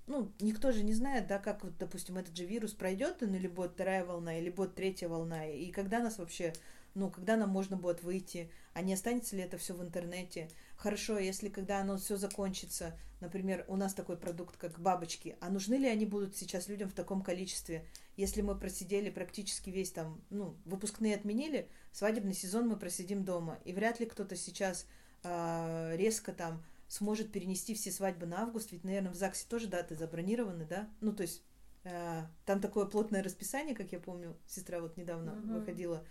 Ну, 0.07 0.31
никто 0.39 0.71
же 0.71 0.85
не 0.85 0.93
знает, 0.95 1.27
да, 1.27 1.41
как, 1.41 1.65
вот, 1.65 1.77
допустим, 1.77 2.19
этот 2.19 2.37
же 2.37 2.45
вирус 2.45 2.73
пройдет, 2.73 3.21
или 3.21 3.49
будет 3.49 3.73
вторая 3.73 4.05
волна, 4.05 4.39
или 4.39 4.49
будет 4.49 4.77
третья 4.77 5.09
волна, 5.09 5.49
и 5.49 5.73
когда 5.73 5.99
нас 5.99 6.19
вообще, 6.19 6.53
ну, 6.95 7.11
когда 7.11 7.37
нам 7.37 7.49
можно 7.51 7.77
будет 7.77 8.05
выйти, 8.05 8.49
а 8.75 8.83
не 8.83 8.95
останется 8.95 9.35
ли 9.35 9.43
это 9.43 9.59
все 9.59 9.75
в 9.75 9.83
интернете? 9.83 10.49
Хорошо, 10.83 11.17
если 11.17 11.49
когда 11.49 11.79
оно 11.79 11.97
все 11.97 12.17
закончится, 12.17 12.99
например, 13.21 13.65
у 13.69 13.77
нас 13.77 13.95
такой 13.95 14.17
продукт, 14.17 14.57
как 14.57 14.81
бабочки, 14.81 15.37
а 15.41 15.49
нужны 15.49 15.77
ли 15.77 15.87
они 15.87 16.07
будут 16.07 16.37
сейчас 16.37 16.67
людям 16.67 16.89
в 16.89 16.93
таком 16.93 17.23
количестве? 17.23 17.87
Если 18.17 18.43
мы 18.43 18.59
просидели 18.59 19.09
практически 19.09 19.71
весь 19.71 19.93
там, 19.93 20.21
ну, 20.31 20.57
выпускные 20.65 21.15
отменили, 21.15 21.69
свадебный 21.93 22.35
сезон 22.35 22.67
мы 22.67 22.77
просидим 22.77 23.25
дома, 23.25 23.61
и 23.65 23.73
вряд 23.73 24.01
ли 24.01 24.07
кто-то 24.07 24.35
сейчас 24.35 24.89
э, 25.23 25.97
резко 25.97 26.33
там 26.33 26.65
сможет 26.89 27.31
перенести 27.31 27.75
все 27.75 27.93
свадьбы 27.93 28.27
на 28.27 28.43
август, 28.43 28.73
ведь, 28.73 28.83
наверное, 28.83 29.13
в 29.13 29.15
ЗАГСе 29.15 29.47
тоже 29.49 29.69
даты 29.69 29.95
забронированы, 29.95 30.67
да? 30.67 30.89
Ну, 31.01 31.13
то 31.13 31.23
есть 31.23 31.45
э, 31.85 32.23
там 32.45 32.61
такое 32.61 32.87
плотное 32.87 33.23
расписание, 33.23 33.77
как 33.77 33.93
я 33.93 34.01
помню, 34.01 34.37
сестра 34.49 34.81
вот 34.81 34.97
недавно 34.97 35.35
угу. 35.35 35.61
выходила 35.61 36.05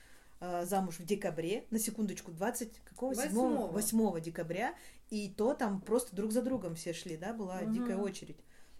замуж 0.63 0.99
в 0.99 1.05
декабре, 1.05 1.65
на 1.69 1.79
секундочку, 1.79 2.31
20, 2.31 2.79
какого? 2.83 3.13
8, 3.13 3.31
8 3.71 4.21
декабря, 4.21 4.75
и 5.09 5.29
то 5.29 5.53
там 5.53 5.81
просто 5.81 6.15
друг 6.15 6.31
за 6.31 6.41
другом 6.41 6.75
все 6.75 6.93
шли, 6.93 7.17
да, 7.17 7.33
была 7.33 7.59
угу. 7.59 7.71
дикая 7.71 7.97
очередь, 7.97 8.37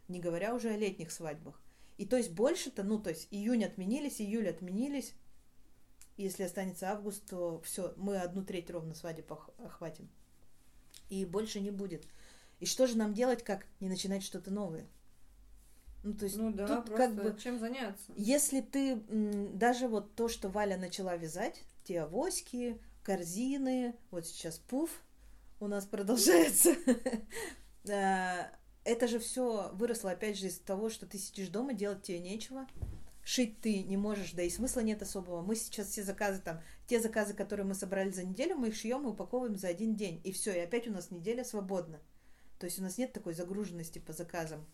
не 0.08 0.20
говоря 0.20 0.56
уже 0.56 0.70
о 0.70 0.78
летних 0.78 1.12
свадьбах. 1.12 1.62
И 1.98 2.06
то 2.06 2.18
есть 2.18 2.32
больше-то, 2.32 2.84
ну, 2.84 3.00
то 3.00 3.10
есть 3.12 3.28
июнь 3.32 3.64
отменились, 3.64 4.22
июль 4.22 4.50
отменились, 4.50 5.14
если 6.18 6.44
останется 6.44 6.90
август, 6.90 7.26
то 7.28 7.62
все, 7.62 7.94
мы 7.98 8.18
одну 8.18 8.44
треть 8.44 8.70
ровно 8.70 8.96
свадеб 8.96 9.32
охватим 9.64 10.10
и 11.12 11.26
больше 11.26 11.60
не 11.60 11.72
будет. 11.72 12.08
И 12.60 12.66
что 12.66 12.88
же 12.88 12.98
нам 12.98 13.14
делать, 13.14 13.44
как 13.44 13.66
не 13.80 13.90
начинать 13.90 14.24
что-то 14.24 14.50
новое? 14.52 14.88
Ну, 16.04 16.14
то 16.14 16.26
есть, 16.26 16.38
ну 16.38 16.52
да, 16.52 16.68
тут 16.68 16.96
как 16.96 17.14
бы 17.14 17.36
чем 17.40 17.60
заняться. 17.60 18.12
Если 18.16 18.62
ты 18.62 19.02
даже 19.54 19.88
вот 19.88 20.16
то, 20.16 20.28
что 20.28 20.50
Валя 20.50 20.78
начала 20.78 21.16
вязать, 21.16 21.64
те 21.84 22.02
авоськи, 22.02 22.82
корзины, 23.04 23.96
вот 24.10 24.26
сейчас 24.26 24.58
пуф 24.58 24.90
у 25.60 25.68
нас 25.68 25.86
продолжается. 25.86 26.76
Это 27.84 29.08
же 29.08 29.20
все 29.20 29.72
выросло 29.74 30.12
опять 30.12 30.38
же 30.38 30.48
из 30.48 30.58
того, 30.58 30.90
что 30.90 31.06
ты 31.06 31.20
сидишь 31.20 31.50
дома, 31.50 31.74
делать 31.74 32.02
тебе 32.02 32.20
нечего 32.20 32.68
шить 33.24 33.62
ты 33.62 33.84
не 33.84 33.98
можешь, 33.98 34.32
да 34.34 34.44
и 34.44 34.50
смысла 34.50 34.82
нет 34.82 35.02
особого. 35.02 35.42
Мы 35.42 35.56
сейчас 35.56 35.88
все 35.88 36.04
заказы 36.04 36.42
там, 36.42 36.62
те 36.88 37.00
заказы, 37.00 37.34
которые 37.34 37.66
мы 37.66 37.74
собрали 37.74 38.10
за 38.12 38.24
неделю, 38.24 38.56
мы 38.56 38.70
их 38.70 38.76
шьем 38.76 39.04
и 39.04 39.12
упаковываем 39.12 39.58
за 39.58 39.68
один 39.68 39.96
день. 39.96 40.22
И 40.24 40.32
все, 40.32 40.54
и 40.54 40.60
опять 40.60 40.88
у 40.88 40.92
нас 40.92 41.12
неделя 41.12 41.44
свободна. 41.44 42.00
То 42.60 42.66
есть 42.66 42.80
у 42.80 42.84
нас 42.84 42.98
нет 42.98 43.14
такой 43.14 43.34
загруженности 43.34 44.00
по 44.00 44.14
заказам. 44.14 44.66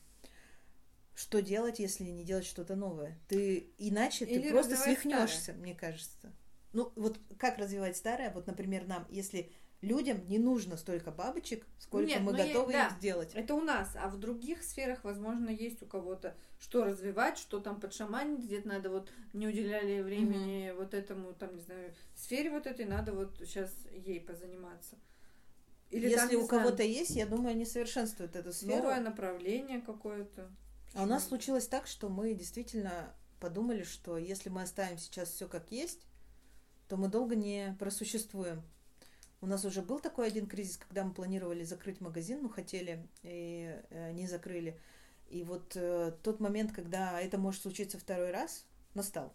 Что 1.17 1.41
делать, 1.41 1.79
если 1.79 2.03
не 2.03 2.23
делать 2.23 2.45
что-то 2.45 2.75
новое? 2.75 3.17
Ты 3.27 3.71
иначе 3.79 4.23
Или 4.23 4.43
ты 4.43 4.51
просто 4.51 4.75
свихнешься, 4.75 5.41
старое. 5.41 5.61
мне 5.61 5.73
кажется. 5.73 6.31
Ну, 6.73 6.91
вот 6.95 7.19
как 7.39 7.57
развивать 7.57 7.97
старое? 7.97 8.31
Вот, 8.31 8.45
например, 8.45 8.85
нам, 8.85 9.07
если 9.09 9.51
людям 9.81 10.23
не 10.27 10.37
нужно 10.37 10.77
столько 10.77 11.09
бабочек, 11.09 11.65
сколько 11.79 12.07
Нет, 12.07 12.21
мы 12.21 12.33
ну 12.33 12.37
готовы 12.37 12.71
я, 12.71 12.83
да, 12.83 12.87
их 12.89 12.97
сделать. 12.99 13.31
Это 13.33 13.55
у 13.55 13.61
нас, 13.61 13.95
а 13.95 14.09
в 14.09 14.19
других 14.19 14.61
сферах, 14.61 15.03
возможно, 15.03 15.49
есть 15.49 15.81
у 15.81 15.87
кого-то 15.87 16.35
что 16.59 16.85
развивать, 16.85 17.39
что 17.39 17.59
там 17.61 17.79
подшаманить, 17.79 18.45
где-то 18.45 18.67
надо 18.67 18.91
вот 18.91 19.11
не 19.33 19.47
уделяли 19.47 20.01
времени 20.01 20.69
угу. 20.69 20.81
вот 20.81 20.93
этому, 20.93 21.33
там, 21.33 21.55
не 21.55 21.61
знаю, 21.63 21.95
сфере 22.15 22.51
вот 22.51 22.67
этой, 22.67 22.85
надо 22.85 23.13
вот 23.13 23.39
сейчас 23.39 23.71
ей 23.91 24.21
позаниматься. 24.21 24.99
Или 25.89 26.09
Если 26.09 26.35
там, 26.35 26.43
у 26.43 26.47
кого-то 26.47 26.83
есть, 26.83 27.15
я 27.15 27.25
думаю, 27.25 27.49
они 27.49 27.65
совершенствуют 27.65 28.35
эту 28.35 28.53
сферу. 28.53 28.83
Новое 28.83 29.01
направление 29.01 29.81
какое-то. 29.81 30.51
А 30.97 31.03
у 31.03 31.05
нас 31.05 31.27
случилось 31.27 31.67
так, 31.67 31.85
что 31.85 32.09
мы 32.09 32.33
действительно 32.33 33.13
подумали, 33.39 33.83
что 33.83 34.17
если 34.17 34.49
мы 34.49 34.63
оставим 34.63 34.97
сейчас 34.97 35.29
все 35.29 35.47
как 35.47 35.71
есть, 35.71 36.07
то 36.87 36.97
мы 36.97 37.07
долго 37.07 37.35
не 37.35 37.75
просуществуем. 37.77 38.63
У 39.39 39.45
нас 39.45 39.63
уже 39.63 39.83
был 39.83 39.99
такой 39.99 40.25
один 40.25 40.47
кризис, 40.47 40.77
когда 40.77 41.03
мы 41.03 41.13
планировали 41.13 41.63
закрыть 41.63 42.01
магазин, 42.01 42.39
ну 42.41 42.49
хотели 42.49 43.07
и 43.21 43.79
э, 43.91 44.11
не 44.13 44.25
закрыли. 44.25 44.79
И 45.29 45.43
вот 45.43 45.73
э, 45.75 46.13
тот 46.23 46.39
момент, 46.39 46.71
когда 46.71 47.21
это 47.21 47.37
может 47.37 47.61
случиться 47.61 47.99
второй 47.99 48.31
раз, 48.31 48.65
настал. 48.95 49.31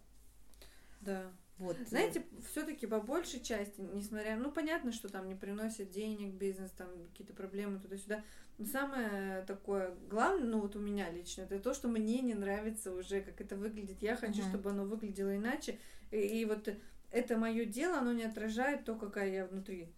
Да. 0.99 1.31
Вот. 1.63 1.77
Знаете, 1.87 2.25
все-таки 2.49 2.87
по 2.87 2.99
большей 2.99 3.39
части, 3.39 3.79
несмотря, 3.79 4.35
ну 4.35 4.51
понятно, 4.51 4.91
что 4.91 5.07
там 5.07 5.29
не 5.29 5.35
приносит 5.35 5.91
денег 5.91 6.33
бизнес, 6.33 6.71
там 6.71 6.89
какие-то 7.07 7.33
проблемы 7.33 7.79
туда-сюда. 7.79 8.21
Но 8.57 8.65
самое 8.65 9.43
такое 9.43 9.95
главное, 10.09 10.45
ну 10.45 10.59
вот 10.59 10.75
у 10.75 10.79
меня 10.79 11.09
лично, 11.09 11.43
это 11.43 11.59
то, 11.59 11.73
что 11.73 11.87
мне 11.87 12.19
не 12.19 12.33
нравится 12.33 12.91
уже, 12.91 13.21
как 13.21 13.39
это 13.39 13.55
выглядит. 13.55 14.01
Я 14.01 14.17
хочу, 14.17 14.41
uh-huh. 14.41 14.49
чтобы 14.49 14.71
оно 14.71 14.83
выглядело 14.83 15.35
иначе. 15.35 15.79
И, 16.11 16.17
и 16.17 16.45
вот 16.45 16.67
это 17.11 17.37
мое 17.37 17.63
дело, 17.63 17.99
оно 17.99 18.11
не 18.11 18.23
отражает 18.23 18.83
то, 18.83 18.95
какая 18.95 19.31
я 19.31 19.45
внутри. 19.45 19.93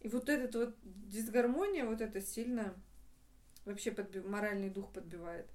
И 0.00 0.08
вот 0.08 0.28
этот 0.28 0.54
вот 0.54 0.76
дисгармония, 0.82 1.84
вот 1.84 2.00
это 2.00 2.20
сильно 2.20 2.74
вообще 3.64 3.90
подби... 3.90 4.20
моральный 4.20 4.70
дух 4.70 4.92
подбивает. 4.92 5.46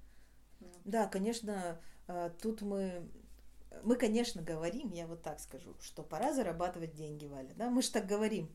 Да, 0.84 1.06
конечно, 1.06 1.80
а, 2.06 2.30
тут 2.42 2.60
мы 2.62 3.08
мы, 3.82 3.96
конечно, 3.96 4.42
говорим, 4.42 4.90
я 4.92 5.06
вот 5.06 5.22
так 5.22 5.40
скажу, 5.40 5.74
что 5.80 6.02
пора 6.02 6.32
зарабатывать 6.32 6.94
деньги, 6.94 7.26
Валя, 7.26 7.52
да, 7.56 7.70
мы 7.70 7.82
же 7.82 7.90
так 7.90 8.06
говорим, 8.06 8.48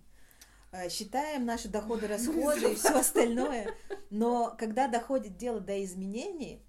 а, 0.72 0.90
считаем 0.90 1.46
наши 1.46 1.68
доходы, 1.68 2.08
расходы 2.08 2.74
и 2.74 2.76
все 2.76 3.00
остальное, 3.00 3.74
но 4.10 4.56
когда 4.58 4.88
доходит 4.88 5.38
дело 5.38 5.60
до 5.60 5.84
изменений, 5.84 6.64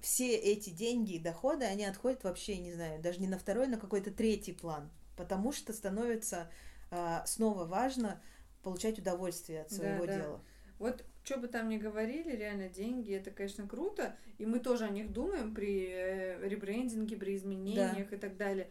все 0.00 0.34
эти 0.34 0.70
деньги 0.70 1.14
и 1.14 1.18
доходы, 1.18 1.64
они 1.64 1.84
отходят 1.84 2.24
вообще, 2.24 2.56
не 2.58 2.72
знаю, 2.72 3.02
даже 3.02 3.20
не 3.20 3.28
на 3.28 3.38
второй, 3.38 3.66
на 3.66 3.78
какой-то 3.78 4.10
третий 4.10 4.52
план 4.52 4.90
потому 5.20 5.52
что 5.52 5.74
становится 5.74 6.50
а, 6.90 7.24
снова 7.26 7.66
важно 7.66 8.22
получать 8.62 8.98
удовольствие 8.98 9.60
от 9.60 9.70
своего 9.70 10.06
да, 10.06 10.12
да. 10.12 10.18
дела. 10.18 10.40
Вот 10.78 11.04
что 11.24 11.38
бы 11.38 11.48
там 11.48 11.68
ни 11.68 11.76
говорили, 11.76 12.34
реально 12.34 12.68
деньги 12.68 13.12
это, 13.12 13.30
конечно, 13.30 13.66
круто, 13.66 14.16
и 14.38 14.46
мы 14.46 14.58
тоже 14.58 14.84
о 14.84 14.90
них 14.90 15.12
думаем 15.12 15.54
при 15.54 15.88
э, 15.90 16.48
ребрендинге, 16.48 17.16
при 17.16 17.36
изменениях 17.36 18.10
да. 18.10 18.16
и 18.16 18.18
так 18.18 18.36
далее. 18.36 18.70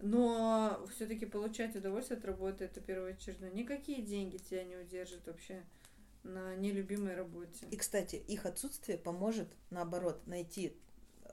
Но 0.00 0.86
все-таки 0.94 1.26
получать 1.26 1.76
удовольствие 1.76 2.18
от 2.18 2.24
работы 2.24 2.64
это 2.64 2.80
первоочередно. 2.80 3.50
Никакие 3.50 4.02
деньги 4.02 4.38
тебя 4.38 4.64
не 4.64 4.76
удержат 4.76 5.26
вообще 5.26 5.62
на 6.22 6.56
нелюбимой 6.56 7.14
работе. 7.14 7.66
И, 7.70 7.76
кстати, 7.76 8.16
их 8.16 8.46
отсутствие 8.46 8.98
поможет, 8.98 9.48
наоборот, 9.70 10.26
найти 10.26 10.76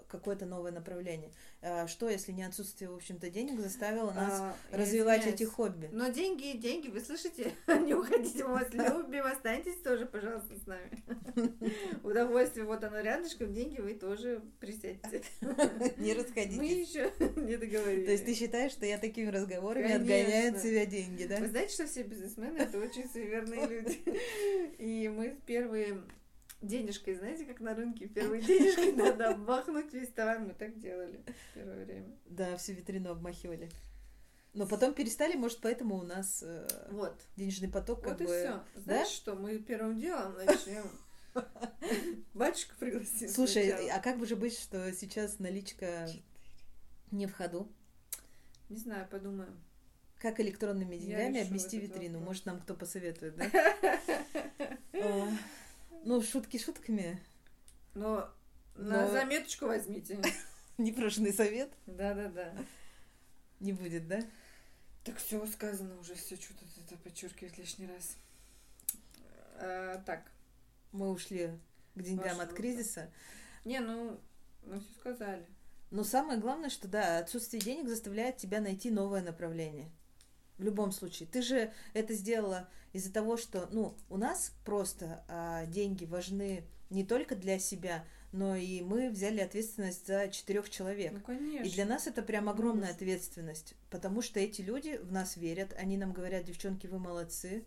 какое-то 0.07 0.45
новое 0.45 0.71
направление. 0.71 1.31
А, 1.61 1.87
что, 1.87 2.09
если 2.09 2.31
не 2.31 2.43
отсутствие, 2.43 2.89
в 2.89 2.95
общем-то, 2.95 3.29
денег 3.29 3.59
заставило 3.59 4.11
нас 4.11 4.39
а, 4.39 4.55
развивать 4.71 5.25
эти 5.25 5.43
хобби? 5.43 5.89
Но 5.91 6.09
деньги, 6.09 6.57
деньги, 6.57 6.87
вы 6.89 6.99
слышите? 6.99 7.53
Не 7.67 7.93
уходите, 7.93 8.43
мы 8.43 8.53
вас 8.53 8.73
любим, 8.73 9.25
останьтесь 9.25 9.77
тоже, 9.81 10.05
пожалуйста, 10.05 10.53
с 10.59 10.67
нами. 10.67 11.03
Удовольствие, 12.03 12.65
вот 12.65 12.83
оно 12.83 12.99
рядышком, 12.99 13.53
деньги 13.53 13.79
вы 13.79 13.93
тоже 13.95 14.41
присядьте. 14.59 15.21
Не 15.97 16.13
расходитесь. 16.13 16.57
Мы 16.57 16.65
еще 16.65 17.11
не 17.35 17.57
договорились. 17.57 18.05
То 18.05 18.11
есть 18.11 18.25
ты 18.25 18.33
считаешь, 18.33 18.71
что 18.71 18.85
я 18.85 18.97
такими 18.97 19.27
разговорами 19.27 19.91
отгоняю 19.91 20.55
от 20.55 20.61
себя 20.61 20.85
деньги, 20.85 21.25
да? 21.25 21.37
Вы 21.37 21.47
знаете, 21.47 21.73
что 21.73 21.87
все 21.87 22.03
бизнесмены 22.03 22.57
это 22.57 22.79
очень 22.79 23.09
суеверные 23.09 23.67
люди. 23.67 24.01
И 24.77 25.09
мы 25.09 25.37
первые 25.45 26.01
денежкой, 26.61 27.15
знаете, 27.15 27.45
как 27.45 27.59
на 27.59 27.73
рынке, 27.73 28.07
первой 28.07 28.41
денежкой 28.41 28.93
надо 28.93 29.29
обмахнуть 29.29 29.93
весь 29.93 30.09
товар. 30.09 30.39
Мы 30.39 30.53
так 30.53 30.77
делали 30.79 31.23
в 31.51 31.53
первое 31.53 31.85
время. 31.85 32.17
Да, 32.25 32.57
всю 32.57 32.73
витрину 32.73 33.11
обмахивали. 33.11 33.69
Но 34.53 34.65
потом 34.65 34.93
перестали, 34.93 35.35
может, 35.35 35.59
поэтому 35.61 35.97
у 35.97 36.03
нас 36.03 36.41
э, 36.41 36.67
вот. 36.89 37.15
денежный 37.35 37.69
поток 37.69 38.01
как 38.01 38.19
вот 38.19 38.21
бы... 38.21 38.25
Вот 38.25 38.33
и 38.33 38.39
все. 38.39 38.63
Знаешь, 38.81 39.07
да? 39.07 39.13
что 39.13 39.35
мы 39.35 39.59
первым 39.59 39.99
делом 39.99 40.33
начнем 40.33 40.89
Батюшка 42.33 42.73
пригласил. 42.79 43.29
Слушай, 43.29 43.89
а 43.89 43.99
как 43.99 44.17
бы 44.17 44.25
же 44.25 44.35
быть, 44.35 44.57
что 44.57 44.91
сейчас 44.93 45.39
наличка 45.39 46.09
не 47.11 47.27
в 47.27 47.33
ходу? 47.33 47.71
Не 48.69 48.77
знаю, 48.77 49.07
подумаем. 49.09 49.55
Как 50.19 50.39
электронными 50.39 50.97
деньгами 50.97 51.41
обвести 51.41 51.79
витрину? 51.79 52.19
Может, 52.19 52.45
нам 52.45 52.59
кто 52.59 52.73
посоветует, 52.73 53.35
да? 53.35 53.51
Ну, 56.07 56.21
шутки 56.21 56.57
шутками. 56.57 57.21
Но, 57.93 58.29
на 58.75 59.11
заметочку 59.11 59.65
возьмите. 59.65 60.23
Непрошенный 60.77 61.33
совет? 61.33 61.69
Да-да-да. 61.85 62.53
Не 63.59 63.73
будет, 63.73 64.07
да? 64.07 64.21
Так 65.03 65.17
все 65.17 65.45
сказано 65.47 65.99
уже, 65.99 66.15
все 66.15 66.37
что-то 66.37 66.63
это 66.85 66.95
подчеркивать 67.03 67.57
лишний 67.57 67.87
раз. 67.87 68.15
А, 69.55 70.01
так. 70.05 70.31
Мы 70.93 71.11
ушли 71.11 71.51
к 71.95 72.01
деньгам 72.01 72.39
от 72.39 72.53
кризиса. 72.53 73.11
Не, 73.65 73.81
ну, 73.81 74.17
мы 74.63 74.79
все 74.79 74.93
сказали. 74.99 75.45
Но 75.91 76.05
самое 76.05 76.39
главное, 76.39 76.69
что 76.69 76.87
да, 76.87 77.17
отсутствие 77.17 77.59
денег 77.59 77.89
заставляет 77.89 78.37
тебя 78.37 78.61
найти 78.61 78.91
новое 78.91 79.21
направление. 79.21 79.91
В 80.57 80.63
любом 80.63 80.91
случае. 80.91 81.29
Ты 81.31 81.41
же 81.41 81.71
это 81.93 82.13
сделала 82.13 82.67
из-за 82.93 83.13
того, 83.13 83.37
что, 83.37 83.67
ну, 83.71 83.95
у 84.09 84.17
нас 84.17 84.53
просто 84.65 85.23
а, 85.27 85.65
деньги 85.67 86.05
важны 86.05 86.63
не 86.89 87.03
только 87.03 87.35
для 87.35 87.59
себя, 87.59 88.03
но 88.31 88.55
и 88.55 88.81
мы 88.81 89.09
взяли 89.09 89.39
ответственность 89.39 90.07
за 90.07 90.29
четырех 90.29 90.69
человек. 90.69 91.13
Ну, 91.13 91.21
конечно. 91.21 91.65
И 91.65 91.71
для 91.71 91.85
нас 91.85 92.07
это 92.07 92.21
прям 92.21 92.49
огромная 92.49 92.93
Конечно. 92.93 92.95
ответственность, 92.95 93.73
потому 93.89 94.21
что 94.21 94.39
эти 94.39 94.61
люди 94.61 94.97
в 94.97 95.11
нас 95.11 95.37
верят, 95.37 95.73
они 95.77 95.97
нам 95.97 96.11
говорят, 96.11 96.43
девчонки, 96.43 96.87
вы 96.87 96.99
молодцы, 96.99 97.65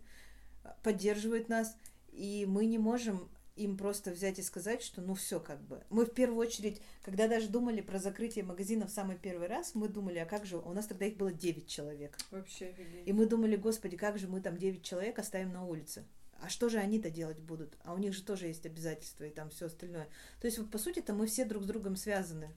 поддерживают 0.83 1.49
нас, 1.49 1.75
и 2.11 2.45
мы 2.47 2.65
не 2.65 2.77
можем 2.77 3.29
им 3.63 3.77
просто 3.77 4.11
взять 4.11 4.39
и 4.39 4.43
сказать, 4.43 4.81
что 4.81 5.01
ну 5.01 5.13
все 5.13 5.39
как 5.39 5.61
бы. 5.61 5.83
Мы 5.89 6.05
в 6.05 6.13
первую 6.13 6.39
очередь, 6.39 6.81
когда 7.03 7.27
даже 7.27 7.47
думали 7.47 7.81
про 7.81 7.99
закрытие 7.99 8.43
магазина 8.43 8.87
в 8.87 8.91
самый 8.91 9.17
первый 9.17 9.47
раз, 9.47 9.75
мы 9.75 9.87
думали, 9.87 10.19
а 10.19 10.25
как 10.25 10.45
же, 10.45 10.57
у 10.57 10.73
нас 10.73 10.87
тогда 10.87 11.05
их 11.05 11.17
было 11.17 11.31
9 11.31 11.67
человек. 11.67 12.17
Вообще 12.31 12.67
офигеть. 12.67 13.07
И 13.07 13.13
мы 13.13 13.25
думали, 13.25 13.55
господи, 13.55 13.97
как 13.97 14.17
же 14.17 14.27
мы 14.27 14.41
там 14.41 14.57
9 14.57 14.83
человек 14.83 15.19
оставим 15.19 15.51
на 15.53 15.65
улице? 15.65 16.05
А 16.41 16.49
что 16.49 16.69
же 16.69 16.79
они-то 16.79 17.11
делать 17.11 17.39
будут? 17.39 17.77
А 17.83 17.93
у 17.93 17.97
них 17.97 18.13
же 18.13 18.23
тоже 18.23 18.47
есть 18.47 18.65
обязательства 18.65 19.25
и 19.25 19.29
там 19.29 19.51
все 19.51 19.67
остальное. 19.67 20.07
То 20.39 20.47
есть, 20.47 20.57
вот, 20.57 20.71
по 20.71 20.79
сути-то, 20.79 21.13
мы 21.13 21.27
все 21.27 21.45
друг 21.45 21.63
с 21.63 21.67
другом 21.67 21.95
связаны. 21.95 22.49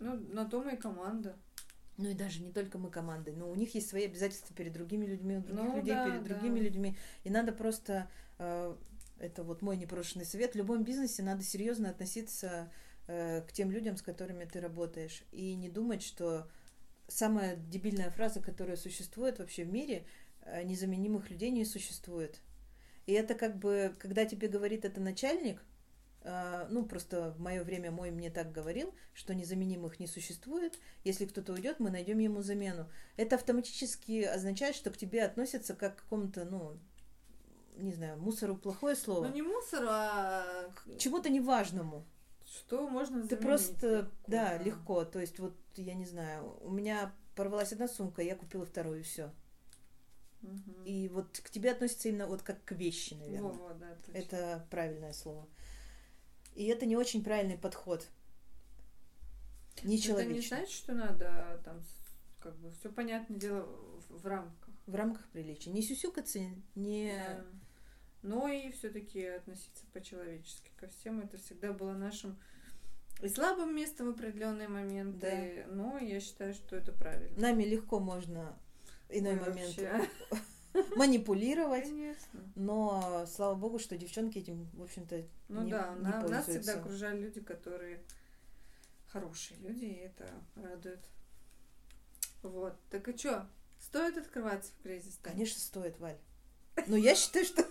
Ну, 0.00 0.16
на 0.32 0.44
том 0.44 0.68
и 0.68 0.76
команда. 0.76 1.36
Ну 2.00 2.08
и 2.08 2.14
даже 2.14 2.40
не 2.42 2.50
только 2.50 2.78
мы 2.78 2.90
командой, 2.90 3.34
но 3.34 3.50
у 3.50 3.54
них 3.54 3.74
есть 3.74 3.88
свои 3.88 4.06
обязательства 4.06 4.56
перед 4.56 4.72
другими 4.72 5.04
людьми, 5.04 5.36
у 5.36 5.42
других 5.42 5.64
Ну 5.64 5.76
людей 5.76 5.94
да, 5.94 6.06
перед 6.06 6.22
да. 6.22 6.28
другими 6.28 6.58
людьми. 6.58 6.96
И 7.24 7.30
надо 7.30 7.52
просто, 7.52 8.10
э, 8.38 8.74
это 9.20 9.42
вот 9.42 9.62
мой 9.62 9.76
непрошенный 9.76 10.24
совет, 10.24 10.52
в 10.52 10.56
любом 10.56 10.82
бизнесе 10.82 11.22
надо 11.22 11.42
серьезно 11.42 11.90
относиться 11.90 12.72
э, 13.06 13.42
к 13.42 13.52
тем 13.52 13.70
людям, 13.70 13.96
с 13.96 14.02
которыми 14.02 14.44
ты 14.44 14.60
работаешь. 14.60 15.22
И 15.30 15.54
не 15.54 15.68
думать, 15.68 16.02
что 16.02 16.48
самая 17.06 17.56
дебильная 17.56 18.10
фраза, 18.10 18.40
которая 18.40 18.76
существует 18.76 19.38
вообще 19.38 19.64
в 19.64 19.72
мире, 19.72 20.06
э, 20.42 20.62
незаменимых 20.64 21.30
людей 21.30 21.50
не 21.50 21.64
существует. 21.64 22.40
И 23.06 23.12
это 23.12 23.34
как 23.34 23.58
бы, 23.58 23.94
когда 23.98 24.24
тебе 24.24 24.48
говорит 24.48 24.84
это 24.84 25.00
начальник, 25.00 25.62
э, 26.22 26.66
ну, 26.70 26.86
просто 26.86 27.32
в 27.32 27.40
мое 27.40 27.62
время 27.62 27.90
мой 27.90 28.10
мне 28.10 28.30
так 28.30 28.52
говорил, 28.52 28.94
что 29.12 29.34
незаменимых 29.34 30.00
не 30.00 30.06
существует. 30.06 30.78
Если 31.04 31.26
кто-то 31.26 31.52
уйдет, 31.52 31.78
мы 31.78 31.90
найдем 31.90 32.18
ему 32.18 32.42
замену. 32.42 32.88
Это 33.16 33.36
автоматически 33.36 34.22
означает, 34.22 34.76
что 34.76 34.90
к 34.90 34.96
тебе 34.96 35.24
относятся 35.24 35.74
как 35.74 35.96
к 35.96 36.02
какому-то, 36.02 36.44
ну, 36.44 36.78
не 37.76 37.92
знаю, 37.92 38.18
мусору 38.18 38.56
плохое 38.56 38.94
слово. 38.96 39.26
Ну, 39.28 39.34
не 39.34 39.42
мусор, 39.42 39.84
а 39.88 40.70
К 40.74 40.98
чему-то 40.98 41.28
неважному. 41.30 42.04
что 42.46 42.88
можно 42.88 43.22
Ты 43.22 43.28
заменить 43.36 43.44
просто, 43.46 43.86
легко, 44.00 44.10
да, 44.26 44.58
легко. 44.58 45.04
То 45.04 45.18
есть, 45.20 45.38
вот, 45.38 45.54
я 45.76 45.94
не 45.94 46.04
знаю, 46.04 46.56
у 46.62 46.70
меня 46.70 47.14
порвалась 47.34 47.72
одна 47.72 47.88
сумка, 47.88 48.22
я 48.22 48.34
купила 48.36 48.64
вторую, 48.66 49.00
и 49.00 49.02
все. 49.02 49.30
Мгм. 50.42 50.84
И 50.84 51.08
вот 51.08 51.38
к 51.38 51.50
тебе 51.50 51.70
относятся 51.70 52.08
именно 52.08 52.26
вот 52.26 52.42
как 52.42 52.64
к 52.64 52.72
вещи, 52.72 53.14
наверное. 53.14 53.52
Во-во, 53.52 53.74
да, 53.74 53.94
точно. 54.06 54.18
Это 54.18 54.66
правильное 54.70 55.12
слово. 55.12 55.46
И 56.54 56.64
это 56.66 56.86
не 56.86 56.96
очень 56.96 57.22
правильный 57.22 57.58
подход. 57.58 58.06
Не 59.84 59.98
Это 59.98 60.24
не 60.24 60.40
значит, 60.40 60.70
что 60.70 60.92
надо 60.92 61.60
там 61.64 61.80
с- 61.82 62.40
как 62.40 62.56
бы 62.56 62.70
все 62.72 62.90
понятное 62.90 63.38
дело 63.38 63.62
в, 64.08 64.22
в 64.22 64.26
рамках. 64.26 64.68
В 64.86 64.94
рамках 64.94 65.26
приличия. 65.28 65.70
Не 65.70 65.82
сюсюкаться, 65.82 66.40
не... 66.74 67.12
Да. 67.16 67.44
Но 68.22 68.48
и 68.48 68.70
все-таки 68.72 69.24
относиться 69.24 69.84
по-человечески 69.92 70.70
ко 70.76 70.88
всем. 70.88 71.20
Это 71.20 71.38
всегда 71.38 71.72
было 71.72 71.92
нашим 71.92 72.38
и 73.22 73.28
слабым 73.28 73.74
местом 73.74 74.06
в 74.06 74.10
определенные 74.10 74.68
моменты. 74.68 75.66
Но 75.68 75.98
я 75.98 76.20
считаю, 76.20 76.54
что 76.54 76.76
это 76.76 76.92
правильно. 76.92 77.38
Нами 77.40 77.64
легко 77.64 77.98
можно 78.00 78.58
иной 79.08 79.32
Ой, 79.32 79.40
момент 79.40 79.76
вообще. 79.76 80.08
манипулировать. 80.96 81.84
Конечно. 81.84 82.52
Но 82.54 83.26
слава 83.26 83.54
богу, 83.54 83.78
что 83.78 83.96
девчонки 83.96 84.38
этим, 84.38 84.68
в 84.72 84.82
общем-то, 84.82 85.24
Ну 85.48 85.62
не, 85.62 85.70
да, 85.70 85.94
не 85.96 86.02
на- 86.02 86.28
нас 86.28 86.46
всегда 86.46 86.74
окружали 86.74 87.20
люди, 87.20 87.40
которые 87.40 88.00
хорошие 89.08 89.58
люди, 89.60 89.84
и 89.84 89.94
это 89.94 90.30
радует. 90.54 91.00
Вот. 92.42 92.74
Так 92.90 93.08
и 93.08 93.16
что? 93.16 93.48
Стоит 93.78 94.16
открываться 94.16 94.72
в 94.72 94.82
кризис? 94.82 95.18
Конечно, 95.22 95.58
стоит, 95.60 95.98
Валь. 95.98 96.18
Но 96.86 96.96
я 96.96 97.14
считаю, 97.14 97.44
что... 97.44 97.66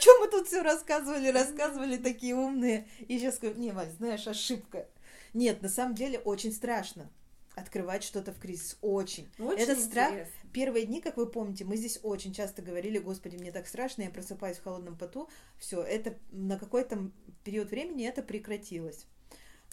Чем 0.00 0.20
мы 0.20 0.28
тут 0.28 0.46
все 0.46 0.62
рассказывали, 0.62 1.28
рассказывали 1.28 1.96
такие 1.96 2.34
умные. 2.34 2.86
И 3.08 3.18
сейчас 3.18 3.36
скажу, 3.36 3.54
не, 3.54 3.72
Валь, 3.72 3.90
знаешь, 3.90 4.26
ошибка. 4.26 4.86
Нет, 5.34 5.62
на 5.62 5.68
самом 5.68 5.94
деле 5.94 6.18
очень 6.18 6.52
страшно 6.52 7.10
открывать 7.54 8.02
что-то 8.04 8.32
в 8.32 8.38
кризис. 8.38 8.76
Очень. 8.82 9.28
Очень 9.38 9.62
Этот 9.62 9.80
страх- 9.80 10.10
интересно. 10.10 10.32
Первые 10.52 10.86
дни, 10.86 11.00
как 11.00 11.16
вы 11.16 11.26
помните, 11.26 11.64
мы 11.64 11.76
здесь 11.76 11.98
очень 12.02 12.32
часто 12.32 12.62
говорили, 12.62 12.98
господи, 12.98 13.36
мне 13.36 13.50
так 13.52 13.66
страшно, 13.66 14.02
я 14.02 14.10
просыпаюсь 14.10 14.58
в 14.58 14.62
холодном 14.62 14.96
поту. 14.96 15.28
Все, 15.58 15.82
это 15.82 16.14
на 16.30 16.58
какой-то 16.58 17.10
период 17.44 17.70
времени 17.70 18.06
это 18.06 18.22
прекратилось. 18.22 19.06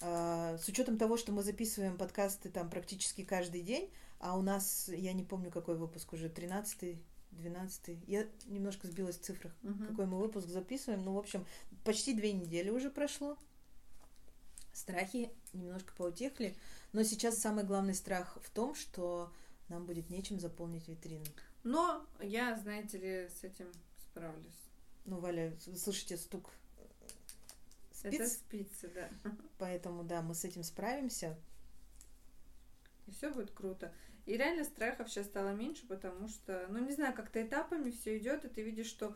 А, 0.02 0.56
С 0.58 0.68
учетом 0.68 0.98
того, 0.98 1.16
что 1.16 1.32
мы 1.32 1.42
записываем 1.42 1.96
подкасты 1.96 2.48
там 2.50 2.68
практически 2.70 3.22
каждый 3.22 3.60
день, 3.62 3.90
а 4.18 4.36
у 4.38 4.42
нас, 4.42 4.88
я 4.88 5.12
не 5.12 5.22
помню, 5.22 5.50
какой 5.50 5.76
выпуск 5.76 6.12
уже, 6.14 6.28
13 6.28 6.96
12 7.34 7.98
я 8.06 8.26
немножко 8.46 8.86
сбилась 8.86 9.18
в 9.18 9.22
цифрах, 9.22 9.52
Мгм. 9.62 9.86
какой 9.88 10.06
мы 10.06 10.18
выпуск 10.18 10.48
записываем. 10.48 11.04
Ну, 11.04 11.14
в 11.14 11.18
общем, 11.18 11.46
почти 11.84 12.14
две 12.14 12.32
недели 12.32 12.70
уже 12.70 12.90
прошло. 12.90 13.36
Страхи 14.72 15.30
немножко 15.52 15.92
поутихли. 15.96 16.56
Но 16.92 17.02
сейчас 17.02 17.38
самый 17.38 17.64
главный 17.64 17.94
страх 17.94 18.38
в 18.42 18.50
том, 18.50 18.74
что 18.74 19.32
нам 19.68 19.86
будет 19.86 20.10
нечем 20.10 20.40
заполнить 20.40 20.88
витрину. 20.88 21.24
Но 21.62 22.04
я, 22.20 22.56
знаете 22.58 22.98
ли, 22.98 23.28
с 23.28 23.44
этим 23.44 23.70
справлюсь. 23.98 24.60
Ну, 25.06 25.18
Валя, 25.18 25.56
слышите 25.76 26.16
стук 26.16 26.50
э, 26.78 28.08
Это 28.08 28.26
спиц, 28.26 28.32
спицы, 28.68 28.88
да. 28.94 29.10
поэтому, 29.58 30.02
да, 30.04 30.22
мы 30.22 30.34
с 30.34 30.44
этим 30.44 30.62
справимся. 30.62 31.38
И 33.06 33.10
все 33.12 33.30
будет 33.30 33.50
круто. 33.50 33.92
И 34.26 34.36
реально 34.36 34.64
страхов 34.64 35.10
сейчас 35.10 35.26
стало 35.26 35.50
меньше, 35.50 35.86
потому 35.86 36.28
что, 36.28 36.66
ну 36.70 36.78
не 36.78 36.92
знаю, 36.92 37.14
как-то 37.14 37.42
этапами 37.42 37.90
все 37.90 38.16
идет, 38.18 38.44
и 38.44 38.48
ты 38.48 38.62
видишь, 38.62 38.86
что 38.86 39.14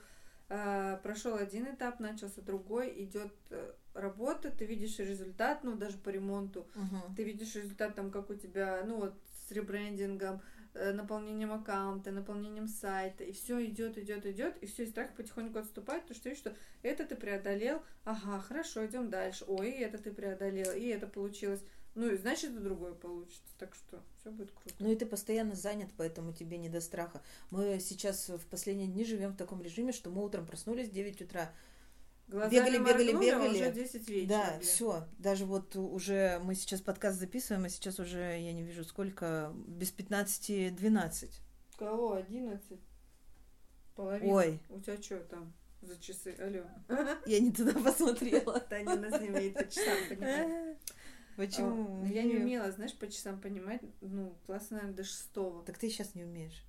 прошел 1.02 1.34
один 1.34 1.66
этап, 1.66 2.00
начался 2.00 2.40
другой, 2.40 3.04
идет 3.04 3.34
э, 3.50 3.72
работа, 3.92 4.50
ты 4.50 4.64
видишь 4.64 4.98
результат, 4.98 5.62
ну 5.62 5.76
даже 5.76 5.98
по 5.98 6.08
ремонту, 6.08 6.66
ты 7.16 7.24
видишь 7.24 7.54
результат 7.54 7.94
там, 7.94 8.10
как 8.10 8.30
у 8.30 8.34
тебя, 8.34 8.82
ну 8.86 8.96
вот 8.96 9.14
с 9.46 9.52
ребрендингом, 9.52 10.40
э, 10.72 10.92
наполнением 10.92 11.52
аккаунта, 11.52 12.12
наполнением 12.12 12.66
сайта, 12.66 13.24
и 13.24 13.32
все 13.32 13.62
идет, 13.66 13.98
идет, 13.98 14.24
идет, 14.24 14.56
и 14.62 14.66
все, 14.66 14.84
и 14.84 14.86
страх 14.86 15.14
потихоньку 15.14 15.58
отступает, 15.58 16.02
потому 16.04 16.18
что 16.18 16.28
видишь, 16.30 16.40
что 16.40 16.56
это 16.82 17.04
ты 17.04 17.14
преодолел, 17.14 17.82
ага, 18.04 18.40
хорошо, 18.40 18.86
идем 18.86 19.10
дальше, 19.10 19.44
ой, 19.46 19.70
это 19.72 19.98
ты 19.98 20.10
преодолел, 20.10 20.72
и 20.72 20.86
это 20.86 21.06
получилось, 21.06 21.62
ну 21.98 22.08
и 22.10 22.16
значит 22.16 22.54
и 22.54 22.58
другое 22.60 22.94
получится, 22.94 23.42
так 23.58 23.74
что 23.74 24.00
все 24.20 24.30
будет 24.30 24.52
круто. 24.52 24.72
Ну 24.78 24.90
и 24.92 24.94
ты 24.94 25.04
постоянно 25.04 25.56
занят, 25.56 25.90
поэтому 25.96 26.32
тебе 26.32 26.56
не 26.56 26.68
до 26.68 26.80
страха. 26.80 27.20
Мы 27.50 27.80
сейчас 27.80 28.28
в 28.28 28.46
последние 28.46 28.86
дни 28.86 29.04
живем 29.04 29.32
в 29.32 29.36
таком 29.36 29.60
режиме, 29.60 29.92
что 29.92 30.08
мы 30.08 30.24
утром 30.24 30.46
проснулись 30.46 30.88
в 30.88 30.92
9 30.92 31.22
утра. 31.22 31.52
Глазами 32.28 32.54
Бегали, 32.54 32.78
бегали, 32.78 33.10
а 33.10 33.20
бегали. 33.20 33.48
уже 33.56 33.72
10 33.72 34.08
вечера. 34.10 34.28
да, 34.28 34.50
блин. 34.50 34.60
все. 34.62 35.08
Даже 35.18 35.44
вот 35.44 35.74
уже 35.74 36.38
мы 36.44 36.54
сейчас 36.54 36.80
подкаст 36.80 37.18
записываем, 37.18 37.64
а 37.64 37.68
сейчас 37.68 37.98
уже, 37.98 38.18
я 38.38 38.52
не 38.52 38.62
вижу 38.62 38.84
сколько, 38.84 39.52
без 39.66 39.92
15-12. 39.92 41.30
Кого? 41.78 42.12
11? 42.14 42.78
Половина? 43.96 44.34
Ой, 44.34 44.60
У 44.68 44.78
тебя 44.78 45.02
что 45.02 45.18
там 45.20 45.52
за 45.80 45.96
часы? 46.00 46.36
Алло. 46.38 46.64
я 47.26 47.40
не 47.40 47.50
туда 47.50 47.72
посмотрела. 47.72 48.60
Таня 48.60 48.96
нас 48.96 49.20
не 49.20 49.30
умеет 49.30 49.54
по 49.54 49.64
часам 49.68 49.96
понимать. 50.08 50.76
Почему? 51.38 52.02
О, 52.02 52.06
Я 52.06 52.24
не 52.24 52.34
умела, 52.36 52.72
знаешь, 52.72 52.94
по 52.98 53.06
часам 53.06 53.40
понимать. 53.40 53.80
Ну, 54.00 54.36
класса, 54.44 54.72
наверное, 54.74 54.96
до 54.96 55.04
шестого. 55.04 55.62
Так 55.64 55.78
ты 55.78 55.88
сейчас 55.88 56.16
не 56.16 56.24
умеешь. 56.24 56.64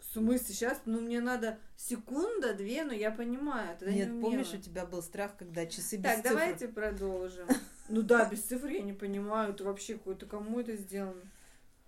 В 0.00 0.04
смысле? 0.04 0.54
Сейчас, 0.54 0.80
ну, 0.86 1.00
мне 1.00 1.20
надо 1.20 1.60
секунда, 1.76 2.52
две, 2.52 2.82
но 2.82 2.92
я 2.92 3.12
понимаю. 3.12 3.76
Тогда 3.78 3.94
Нет, 3.94 4.10
не 4.10 4.20
помнишь, 4.20 4.52
у 4.52 4.56
тебя 4.58 4.86
был 4.86 5.02
страх, 5.02 5.36
когда 5.36 5.66
часы 5.66 5.96
без 5.98 6.02
Так, 6.02 6.16
цифр. 6.16 6.28
давайте 6.30 6.68
продолжим. 6.68 7.46
Ну 7.90 8.02
да, 8.02 8.28
без 8.28 8.42
цифр 8.42 8.66
я 8.66 8.82
не 8.82 8.92
понимаю. 8.92 9.54
Это 9.54 9.64
вообще 9.64 9.94
какой-то 9.94 10.26
кому 10.26 10.60
это 10.60 10.76
сделано? 10.76 11.22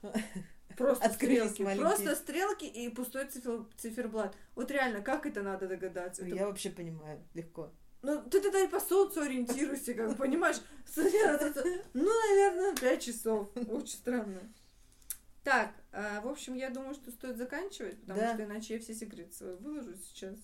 Просто 0.79 1.05
Открылись 1.05 1.51
стрелки. 1.51 1.63
маленькие. 1.63 1.87
Просто 1.87 2.15
стрелки 2.17 2.65
и 2.65 2.89
пустой 2.89 3.27
цифер, 3.27 3.67
циферблат. 3.77 4.35
Вот 4.55 4.71
реально, 4.71 5.03
как 5.03 5.27
это 5.27 5.43
надо 5.43 5.69
догадаться? 5.69 6.25
Это 6.25 6.35
Я 6.35 6.47
вообще 6.47 6.71
понимаю, 6.71 7.21
легко. 7.35 7.71
Ну, 8.03 8.23
ты 8.31 8.41
тогда 8.41 8.61
и 8.63 8.69
по 8.69 8.81
солнцу 8.81 9.21
ориентируйся, 9.21 9.95
как 9.95 10.17
понимаешь? 10.17 10.57
Ну, 10.97 12.05
наверное, 12.29 12.75
5 12.77 13.03
часов. 13.03 13.49
Очень 13.55 13.89
странно. 13.89 14.41
Так, 15.45 15.73
а, 15.93 16.21
в 16.21 16.29
общем, 16.29 16.55
я 16.55 16.71
думаю, 16.71 16.95
что 16.95 17.11
стоит 17.11 17.37
заканчивать, 17.37 17.99
потому 18.03 18.21
Да. 18.21 18.35
что 18.35 18.45
иначе 18.45 18.75
я 18.75 18.81
все 18.81 18.95
секреты 18.95 19.33
свои 19.35 19.55
выложу 19.57 19.95
сейчас. 20.09 20.37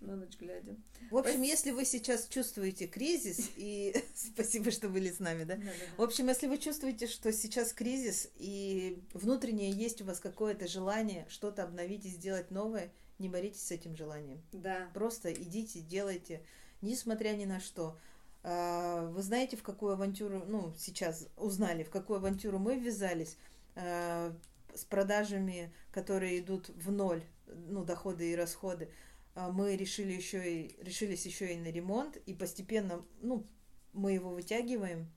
на 0.00 0.14
ночь 0.14 0.36
глядя. 0.38 0.76
В 1.10 1.16
общем, 1.16 1.42
если 1.42 1.72
вы 1.72 1.84
сейчас 1.84 2.28
чувствуете 2.28 2.86
кризис, 2.86 3.50
и 3.56 3.92
спасибо, 4.14 4.70
что 4.70 4.88
были 4.88 5.10
с 5.10 5.18
нами, 5.18 5.42
да? 5.42 5.58
В 5.96 6.02
общем, 6.02 6.28
если 6.28 6.46
вы 6.46 6.58
чувствуете, 6.58 7.08
что 7.08 7.32
сейчас 7.32 7.72
кризис, 7.72 8.30
и 8.36 9.02
внутреннее 9.12 9.72
есть 9.72 10.00
у 10.00 10.04
вас 10.04 10.20
какое-то 10.20 10.68
желание 10.68 11.26
что-то 11.28 11.64
обновить 11.64 12.04
и 12.06 12.10
сделать 12.10 12.52
новое, 12.52 12.92
не 13.18 13.28
боритесь 13.28 13.62
с 13.66 13.72
этим 13.72 13.96
желанием. 13.96 14.40
Да. 14.52 14.88
Просто 14.94 15.32
идите, 15.32 15.80
делайте, 15.80 16.44
несмотря 16.80 17.30
ни 17.30 17.44
на 17.44 17.60
что. 17.60 17.98
А, 18.42 19.06
вы 19.08 19.22
знаете, 19.22 19.56
в 19.56 19.62
какую 19.62 19.92
авантюру, 19.92 20.44
ну, 20.46 20.72
сейчас 20.76 21.28
узнали, 21.36 21.82
в 21.82 21.90
какую 21.90 22.18
авантюру 22.18 22.58
мы 22.58 22.78
ввязались 22.78 23.36
а, 23.74 24.34
с 24.74 24.84
продажами, 24.84 25.72
которые 25.90 26.40
идут 26.40 26.68
в 26.68 26.90
ноль, 26.90 27.22
ну, 27.46 27.84
доходы 27.84 28.30
и 28.30 28.36
расходы. 28.36 28.90
А, 29.34 29.50
мы 29.50 29.76
решили 29.76 30.12
еще 30.12 30.62
и 30.62 30.82
решились 30.82 31.26
еще 31.26 31.52
и 31.52 31.58
на 31.58 31.68
ремонт, 31.68 32.16
и 32.16 32.34
постепенно, 32.34 33.04
ну, 33.20 33.46
мы 33.92 34.12
его 34.12 34.30
вытягиваем. 34.30 35.10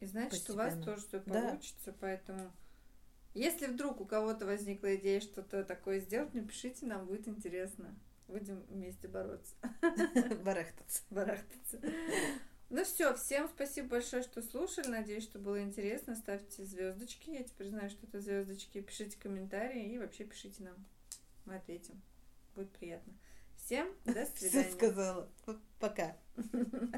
И 0.00 0.06
значит, 0.06 0.48
у 0.50 0.54
вас 0.54 0.74
тоже 0.84 1.02
все 1.06 1.20
получится, 1.20 1.90
да. 1.90 1.94
поэтому 2.00 2.52
если 3.34 3.66
вдруг 3.66 4.00
у 4.00 4.04
кого-то 4.04 4.46
возникла 4.46 4.96
идея 4.96 5.20
что-то 5.20 5.64
такое 5.64 6.00
сделать, 6.00 6.34
напишите, 6.34 6.86
нам 6.86 7.06
будет 7.06 7.28
интересно. 7.28 7.94
Будем 8.28 8.62
вместе 8.68 9.08
бороться. 9.08 9.54
Барахтаться. 10.44 11.02
Барахтаться. 11.10 11.80
Ну 12.70 12.84
все, 12.84 13.14
всем 13.16 13.48
спасибо 13.48 13.88
большое, 13.88 14.22
что 14.22 14.42
слушали. 14.42 14.88
Надеюсь, 14.88 15.24
что 15.24 15.38
было 15.38 15.60
интересно. 15.60 16.14
Ставьте 16.14 16.64
звездочки. 16.64 17.30
Я 17.30 17.42
теперь 17.42 17.68
знаю, 17.68 17.90
что 17.90 18.06
это 18.06 18.20
звездочки. 18.20 18.80
Пишите 18.82 19.18
комментарии 19.18 19.92
и 19.92 19.98
вообще 19.98 20.24
пишите 20.24 20.62
нам. 20.62 20.76
Мы 21.46 21.56
ответим 21.56 22.00
будет 22.58 22.70
приятно. 22.72 23.12
Всем 23.56 23.88
до 24.04 24.26
свидания. 24.36 24.68
Все 24.68 24.72
сказала. 24.72 25.28
Пока. 25.78 26.16